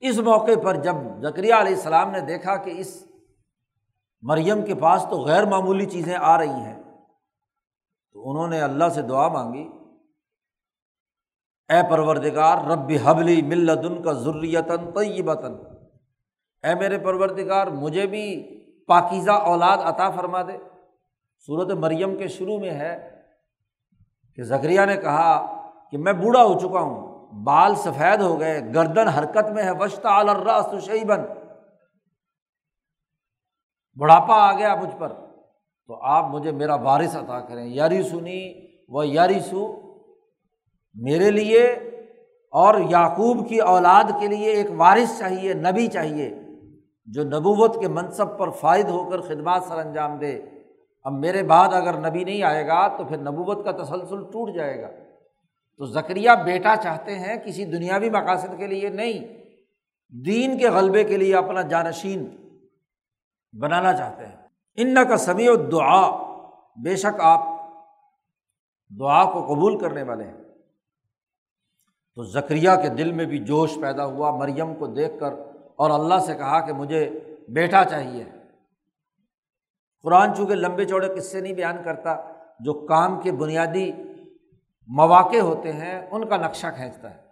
[0.00, 3.06] اس موقع پر جب زکریہ علیہ السلام نے دیکھا کہ اس
[4.22, 6.82] مریم کے پاس تو غیر معمولی چیزیں آ رہی ہیں،
[8.12, 9.68] تو انہوں نے اللہ سے دعا مانگی،
[11.68, 15.52] اے پروردگار، رب حبلی ملدن کا ضروریتاً طیبتاً۔
[16.64, 18.24] اے میرے پروردگار، مجھے بھی
[18.86, 20.56] پاکیزہ اولاد عطا فرما دے۔
[21.46, 23.22] صورت مریم کے شروع میں ہے
[24.36, 25.30] کہ زکریہ نے کہا
[25.90, 30.18] کہ میں بوڑھا ہو چکا ہوں۔ بال سفید ہو گئے، گردن حرکت میں ہے، وشتا
[30.18, 31.20] الراس شیبن
[34.00, 35.12] بڑھاپا آ گیا مجھ پر۔
[35.86, 39.80] تو آپ مجھے میرا وارث عطا کریں۔ یاری سنی وہ یاری سو
[40.94, 41.66] میرے لیے
[42.52, 46.30] اور یعقوب کی اولاد کے لیے ایک وارث چاہیے، نبی چاہیے،
[47.06, 50.40] جو نبوت کے منصب پر فائد ہو کر خدمات سر انجام دے۔
[51.04, 54.82] اب میرے بعد اگر نبی نہیں آئے گا تو پھر نبوت کا تسلسل ٹوٹ جائے
[54.82, 54.88] گا۔
[55.78, 59.44] تو ذکریہ بیٹا چاہتے ہیں کسی دنیاوی مقاصد کے لیے نہیں،
[60.24, 62.36] دین کے غلبے کے لیے اپنا جانشین
[63.52, 64.36] بنانا چاہتے ہیں۔
[64.76, 66.10] ان کا سمیع و دعا
[66.76, 67.40] بے شک آپ
[69.00, 70.36] دعا کو قبول کرنے والے ہیں۔
[72.14, 75.32] تو ذکریہ کے دل میں بھی جوش پیدا ہوا، مریم کو دیکھ کر
[75.76, 78.24] اور اللہ سے کہا کہ مجھے بیٹا چاہیے۔
[80.02, 82.16] قرآن چونکہ لمبے چوڑے قصے نہیں بیان کرتا،
[82.60, 83.92] جو کام کے بنیادی
[84.88, 87.28] مواقع ہوتے ہیں، ان کا نقشہ کھینچتا ہے۔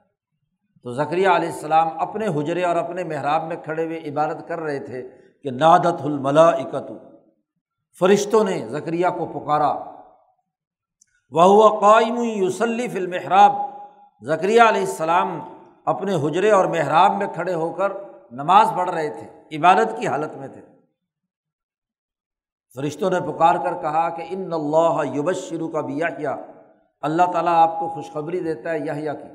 [0.82, 4.78] تو ذکریہ علیہ السلام اپنے حجرے اور اپنے محراب میں کھڑے ہوئے عبادت کر رہے
[4.78, 5.08] تھے
[5.42, 6.98] کہ نادت الملا اکتو
[7.98, 9.74] فرشتوں نے ذکریہ کو پکارا۔
[11.30, 13.52] وہ قائم یوسلی فل محراب
[14.24, 15.40] ذکریہ علیہ السلام
[15.84, 17.92] اپنے حجرے اور محراب میں کھڑے ہو کر
[18.30, 20.60] نماز پڑھ رہے تھے، عبادت کی حالت میں تھے۔
[22.74, 26.08] فرشتوں نے پکار کر کہا کہ ان اللہ یوبش شروع کا بھی یا
[27.06, 29.28] اللہ تعالیٰ آپ کو خوشخبری دیتا ہے یحییٰ کی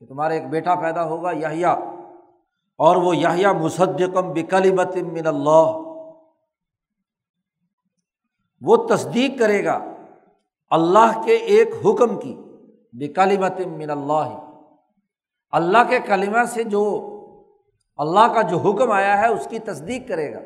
[0.00, 1.76] کہ تمہارا ایک بیٹا پیدا ہوگا یحییٰ
[2.78, 5.70] اور وہ یحییٰ مصدقم بکلیمت من اللہ۔
[8.60, 9.78] وہ تصدیق کرے گا
[10.70, 12.34] اللہ کے ایک حکم کی
[12.92, 14.38] بکلیمت من اللہ۔
[15.52, 16.82] اللہ کے کلمہ سے جو
[17.98, 20.40] اللہ کا جو حکم آیا ہے اس کی تصدیق کرے گا۔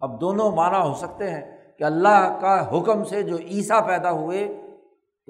[0.00, 1.42] اب دونوں معنی ہو سکتے ہیں
[1.78, 4.59] کہ اللہ کا حکم سے جو عیسیٰ پیدا ہوئے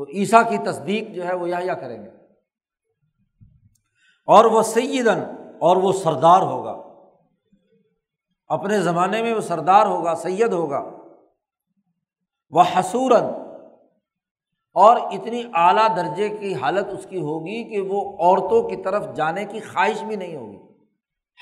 [0.01, 2.09] تو عیسیٰ کی تصدیق جو ہے وہ یا کریں گے۔
[4.27, 5.21] اور وہ سیدن
[5.61, 6.83] اور وہ سردار ہوگا۔
[8.47, 10.91] اپنے زمانے میں وہ سردار ہوگا، سید ہوگا۔
[12.51, 13.25] وہ حصوراً
[14.73, 19.45] اور اتنی اعلیٰ درجے کی حالت اس کی ہوگی کہ وہ عورتوں کی طرف جانے
[19.45, 20.59] کی خواہش بھی نہیں ہوگی۔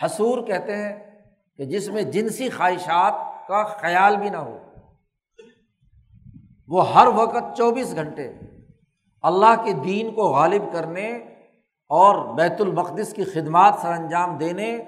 [0.05, 1.21] حصور کہتے ہیں
[1.57, 4.59] کہ جس میں جنسی خواہشات کا خیال بھی نہ ہو۔
[6.69, 8.33] وہ ہر وقت چوبیس گھنٹے
[9.23, 11.09] اللہ کے دین کو غالب کرنے
[11.91, 14.79] اور بیت المقدس کی خدمات سر انجام دینے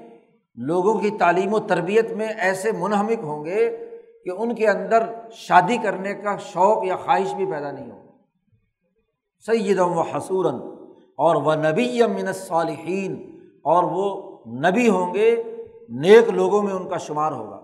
[0.54, 3.76] لوگوں کی تعلیم و تربیت میں ایسے منہمک ہوں گے
[4.24, 5.02] کہ ان کے اندر
[5.32, 8.02] شادی کرنے کا شوق یا خواہش بھی پیدا نہیں ہو
[9.46, 10.54] سیدم و حصوراً
[11.16, 15.42] اور وہ نبی من صالحین اور وہ نبی ہوں گے،
[15.88, 17.60] نیک لوگوں میں ان کا شمار ہوگا۔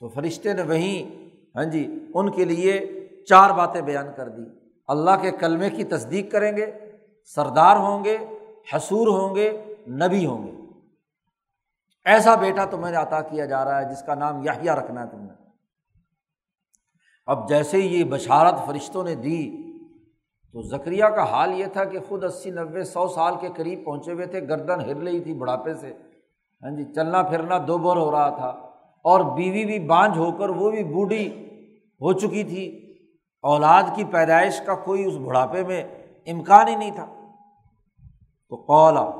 [0.00, 2.80] تو فرشتے نے وہیں ہاں جی ان کے لیے
[3.28, 4.42] چار باتیں بیان کر دی
[4.86, 6.72] اللہ کے کلمے کی تصدیق کریں گے،
[7.24, 8.18] سردار ہوں گے،
[8.74, 10.52] حصور ہوں گے، نبی ہوں گے۔
[12.04, 15.20] ایسا بیٹا تمہیں عطا کیا جا رہا ہے جس کا نام یاہیا رکھنا ہے تم
[15.20, 15.32] نے۔
[17.26, 19.72] اب جیسے ہی یہ بشارت فرشتوں نے دی،
[20.52, 24.12] تو ذکریہ کا حال یہ تھا کہ خود اسی نوے سو سال کے قریب پہنچے
[24.12, 25.92] ہوئے تھے، گردن ہر رہی تھی بڑھاپے سے۔
[26.62, 28.48] ہاں جی چلنا پھرنا دو بور ہو رہا تھا۔
[29.02, 31.48] اور بیوی بھی بانجھ ہو کر وہ بھی بوڑھی
[32.00, 32.81] ہو چکی تھی۔
[33.42, 35.84] اولاد کی پیدائش کا کوئی اس بڑھاپے میں
[36.26, 37.06] امکان ہی نہیں تھا۔
[38.48, 39.10] تو قولا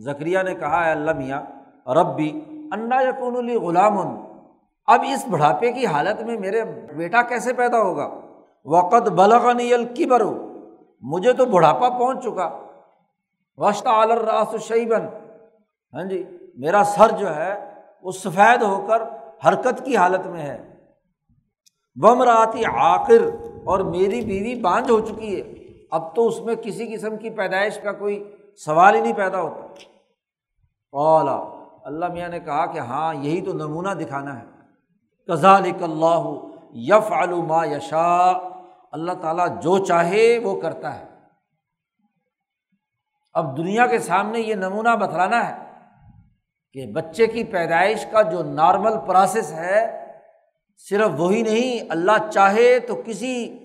[0.00, 1.42] ذکریہ نے کہا ہے اللہ میاں
[1.88, 3.98] رب بھی انا یقون علی غلام۔
[4.86, 6.64] اب اس بڑھاپے کی حالت میں میرے
[6.96, 8.10] بیٹا کیسے پیدا ہوگا؟
[8.64, 10.22] وقت بلغنی الکبر۔
[11.00, 12.58] مجھے تو بڑھاپا پہنچ چکا۔
[13.56, 15.06] وسط عالر راس شیبن
[15.92, 16.24] ہاں جی
[16.56, 19.02] میرا سر جو ہے، وہ سفید ہو کر
[19.46, 20.74] حرکت کی حالت میں ہے۔
[21.94, 25.54] بم راتی آخر اور میری بیوی بانج ہو چکی ہے۔
[25.90, 29.66] اب تو اس میں کسی قسم کی پیدائش کا کوئی سوال ہی نہیں پیدا ہوتا۔
[30.92, 34.46] اولا اللہ میاں نے کہا کہ ہاں یہی تو نمونہ دکھانا ہے۔
[35.26, 36.22] کزالک اللہ
[36.74, 38.32] یف علوما یشا
[38.92, 41.04] اللہ تعالیٰ جو چاہے وہ کرتا ہے۔
[43.34, 45.64] اب دنیا کے سامنے یہ نمونہ بتلانا ہے
[46.72, 50.05] کہ بچے کی پیدائش کا جو نارمل پروسیس ہے
[50.76, 53.58] صرف وہی نہیں، اللہ چاہے تو کسی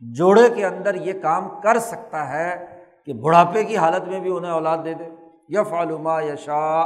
[0.00, 4.52] جوڑے کے اندر یہ کام کر سکتا ہے کہ بڑھاپے کی حالت میں بھی انہیں
[4.52, 5.04] اولاد دے دے۔
[5.48, 6.82] یف علوما یشا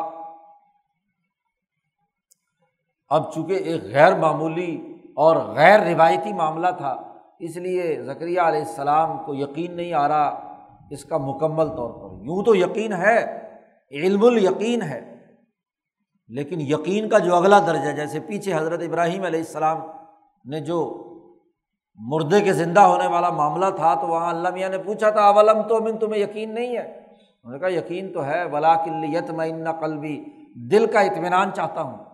[3.08, 9.18] اب چونکہ ایک غیر معمولی اور غیر روایتی معاملہ تھا، اس لیے ذکریہ علیہ السلام
[9.18, 10.56] کو یقین نہیں آ رہا
[10.90, 13.48] اس کا مکمل طور پر۔ یوں تو یقین ہے،
[13.90, 15.11] علم ال یقین ہے۔
[16.34, 19.78] لیکن یقین کا جو اگلا درجہ جیسے پیچھے حضرت ابراہیم علیہ السلام
[20.44, 21.08] نے جو
[21.98, 25.62] مردے کے زندہ ہونے والا معاملہ تھا، تو وہاں اللہ میاں نے پوچھا تھا، اولم
[25.62, 29.72] تو امن تمہیں یقین نہیں ہے؟ انہوں نے کہا، یقین تو ہے ولا کلیت معین
[29.72, 30.24] قلبی،
[30.70, 32.04] دل کا اطمینان چاہتا ہوں۔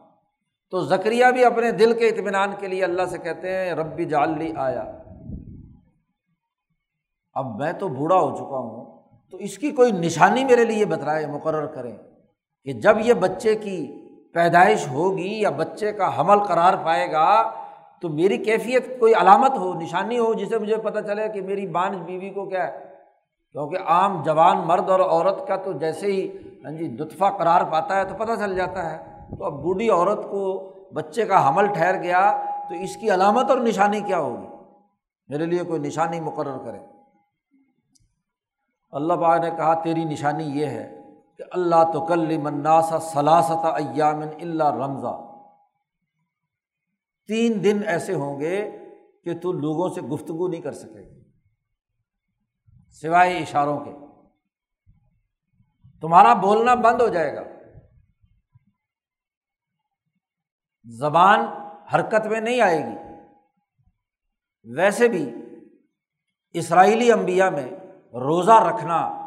[0.71, 4.53] تو ذکریہ بھی اپنے دل کے اطمینان کے لیے اللہ سے کہتے ہیں، ربی جاللی
[4.57, 4.85] آیا۔
[7.35, 11.27] اب میں تو بوڑھا ہو چکا ہوں، تو اس کی کوئی نشانی میرے لیے بترائے،
[11.27, 11.97] مقرر کریں
[12.65, 17.51] کہ جب یہ بچے کی پیدائش ہوگی یا بچے کا حمل قرار پائے گا،
[18.01, 21.97] تو میری کیفیت کوئی علامت ہو، نشانی ہو، جسے مجھے پتہ چلے کہ میری بانج
[21.97, 22.89] بیوی کو کیا ہے؟
[23.53, 27.97] کیونکہ عام جوان مرد اور عورت کا تو جیسے ہی ہاں جی لطفہ قرار پاتا
[27.97, 28.99] ہے تو پتہ چل جاتا ہے۔
[29.39, 33.59] تو اب بوڑھی عورت کو بچے کا حمل ٹھہر گیا، تو اس کی علامت اور
[33.59, 34.47] نشانی کیا ہوگی؟
[35.29, 36.79] میرے لیے کوئی نشانی مقرر کرے۔
[38.93, 40.98] اللہ پاک نے کہا، تیری نشانی یہ ہے
[41.39, 45.39] کہ اللہ تو کل مناسا سلاست ایامن اللہ رمضا۔
[47.27, 48.71] تین دن ایسے ہوں گے
[49.25, 51.23] کہ تو لوگوں سے گفتگو نہیں کر سکے گی،
[52.91, 53.91] سوائے اشاروں کے۔
[56.01, 57.41] تمہارا بولنا بند ہو جائے گا۔
[60.85, 61.41] زبان
[61.95, 62.97] حرکت میں نہیں آئے گی۔
[64.77, 65.35] ویسے بھی
[66.51, 67.71] اسرائیلی امبیا میں
[68.13, 69.18] روزہ رکھنا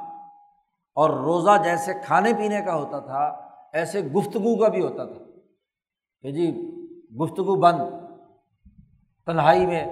[0.93, 5.25] اور روزہ جیسے کھانے پینے کا ہوتا تھا، ایسے گفتگو کا بھی ہوتا تھا۔
[6.21, 6.71] کہ جی
[7.21, 7.81] گفتگو بند،
[9.25, 9.83] تنہائی میں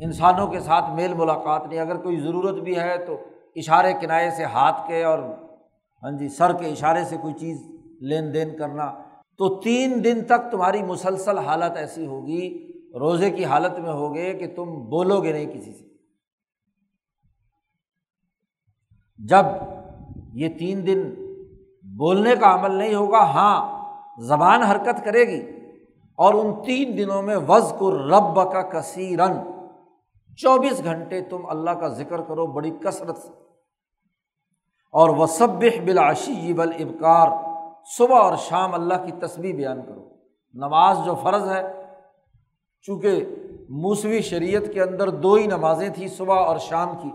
[0.00, 3.16] انسانوں کے ساتھ میل ملاقات نہیں، اگر کوئی ضرورت بھی ہے تو
[3.56, 5.18] اشارے کنارے سے ہاتھ کے اور
[6.02, 7.62] ہاں جی سر کے اشارے سے کوئی چیز
[8.00, 8.92] لین دین کرنا۔
[9.38, 14.54] تو تین دن تک تمہاری مسلسل حالت ایسی ہوگی، روزے کی حالت میں ہوگے کہ
[14.54, 15.84] تم بولو گے نہیں کسی سے۔
[19.18, 19.44] جب
[20.32, 21.12] یہ تین دن
[21.96, 23.78] بولنے کا عمل نہیں ہوگا ہاں
[24.20, 25.58] زبان حرکت کرے گی۔
[26.16, 29.32] اور ان تین دنوں میں وز کو رب کا کثیرن۔
[30.36, 33.28] چوبیس گھنٹے تم اللہ کا ذکر کرو، بڑی کثرت سے۔
[34.92, 35.48] اور وہ سب
[35.84, 37.28] بلاشی بل ابکار
[37.98, 40.08] صبح اور شام اللہ کی تصویر بیان کرو۔
[40.54, 41.62] نماز جو فرض ہے،
[42.82, 43.24] چونکہ
[43.68, 47.10] موسوی شریعت کے اندر دو ہی نمازیں تھیں، صبح اور شام کی۔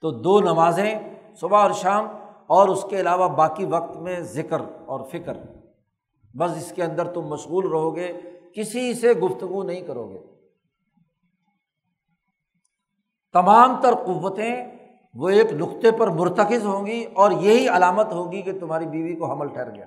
[0.00, 0.94] تو دو نمازیں،
[1.40, 2.06] صبح اور شام
[2.48, 5.36] اور اس کے علاوہ باقی وقت میں ذکر اور فکر۔
[6.34, 8.12] بس اس کے اندر تم مشغول رہو گے،
[8.54, 10.18] کسی سے گفتگو نہیں کرو گے۔
[13.32, 14.66] تمام تر قوتیں
[15.14, 19.32] وہ ایک نقطے پر مرتکز ہوں گی اور یہی علامت ہوگی کہ تمہاری بیوی کو
[19.32, 19.86] حمل ٹھہر گیا۔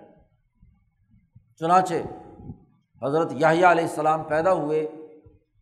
[1.59, 1.93] چنانچہ
[3.03, 4.79] حضرت یاہیا علیہ السلام پیدا ہوئے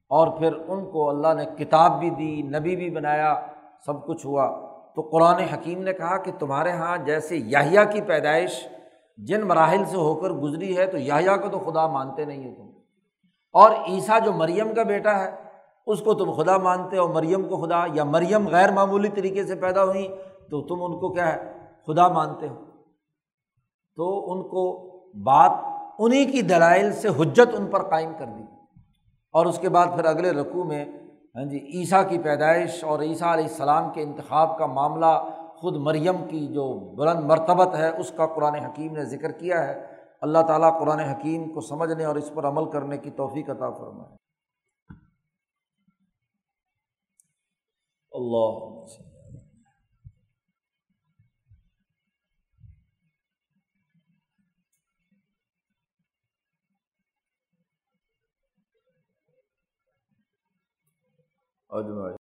[0.10, 3.48] اور پھر ان کو اللہ نے کتاب بھی دی، نبی بھی بنایا،
[3.86, 4.69] سب کچھ ہوا۔
[5.00, 8.68] تو قرآن حکیم نے کہا کہ تمہارے یہاں جیسے یاہیا کی پیدائش
[9.18, 12.56] جن مراحل سے ہو کر گزری ہے، تو یاہیا کو تو خدا مانتے نہیں ہو
[12.56, 12.78] تم۔
[13.54, 15.32] اور عیسیٰ جو مریم کا بیٹا ہے،
[15.88, 19.56] اس کو تم خدا مانتے ہو۔ مریم کو خدا یا مریم غیر معمولی طریقے سے
[19.56, 20.08] پیدا ہوئی
[20.50, 21.54] تو تم ان کو کیا ہے؟
[21.88, 22.56] خدا مانتے ہو۔
[23.96, 24.90] تو ان کو
[25.24, 25.52] بات
[26.00, 28.44] انہیں کی دلائل سے حجت ان پر قائم کر دی۔
[29.32, 30.86] اور اس کے بعد پھر اگلے رقوع میں
[31.40, 36.28] ہاں جی عیسیٰ کی پیدائش اور عیسیٰ علیہ السلام کے انتخاب کا معاملہ خود مریم
[36.30, 39.86] کی جو بلند مرتبت ہے، اس کا قرآن حکیم نے ذکر کیا ہے۔
[40.22, 44.16] اللہ تعالیٰ قرآن حکیم کو سمجھنے اور اس پر عمل کرنے کی توفیق عطا فرمائے۔
[48.12, 48.86] اللہ
[61.72, 62.18] اجمائی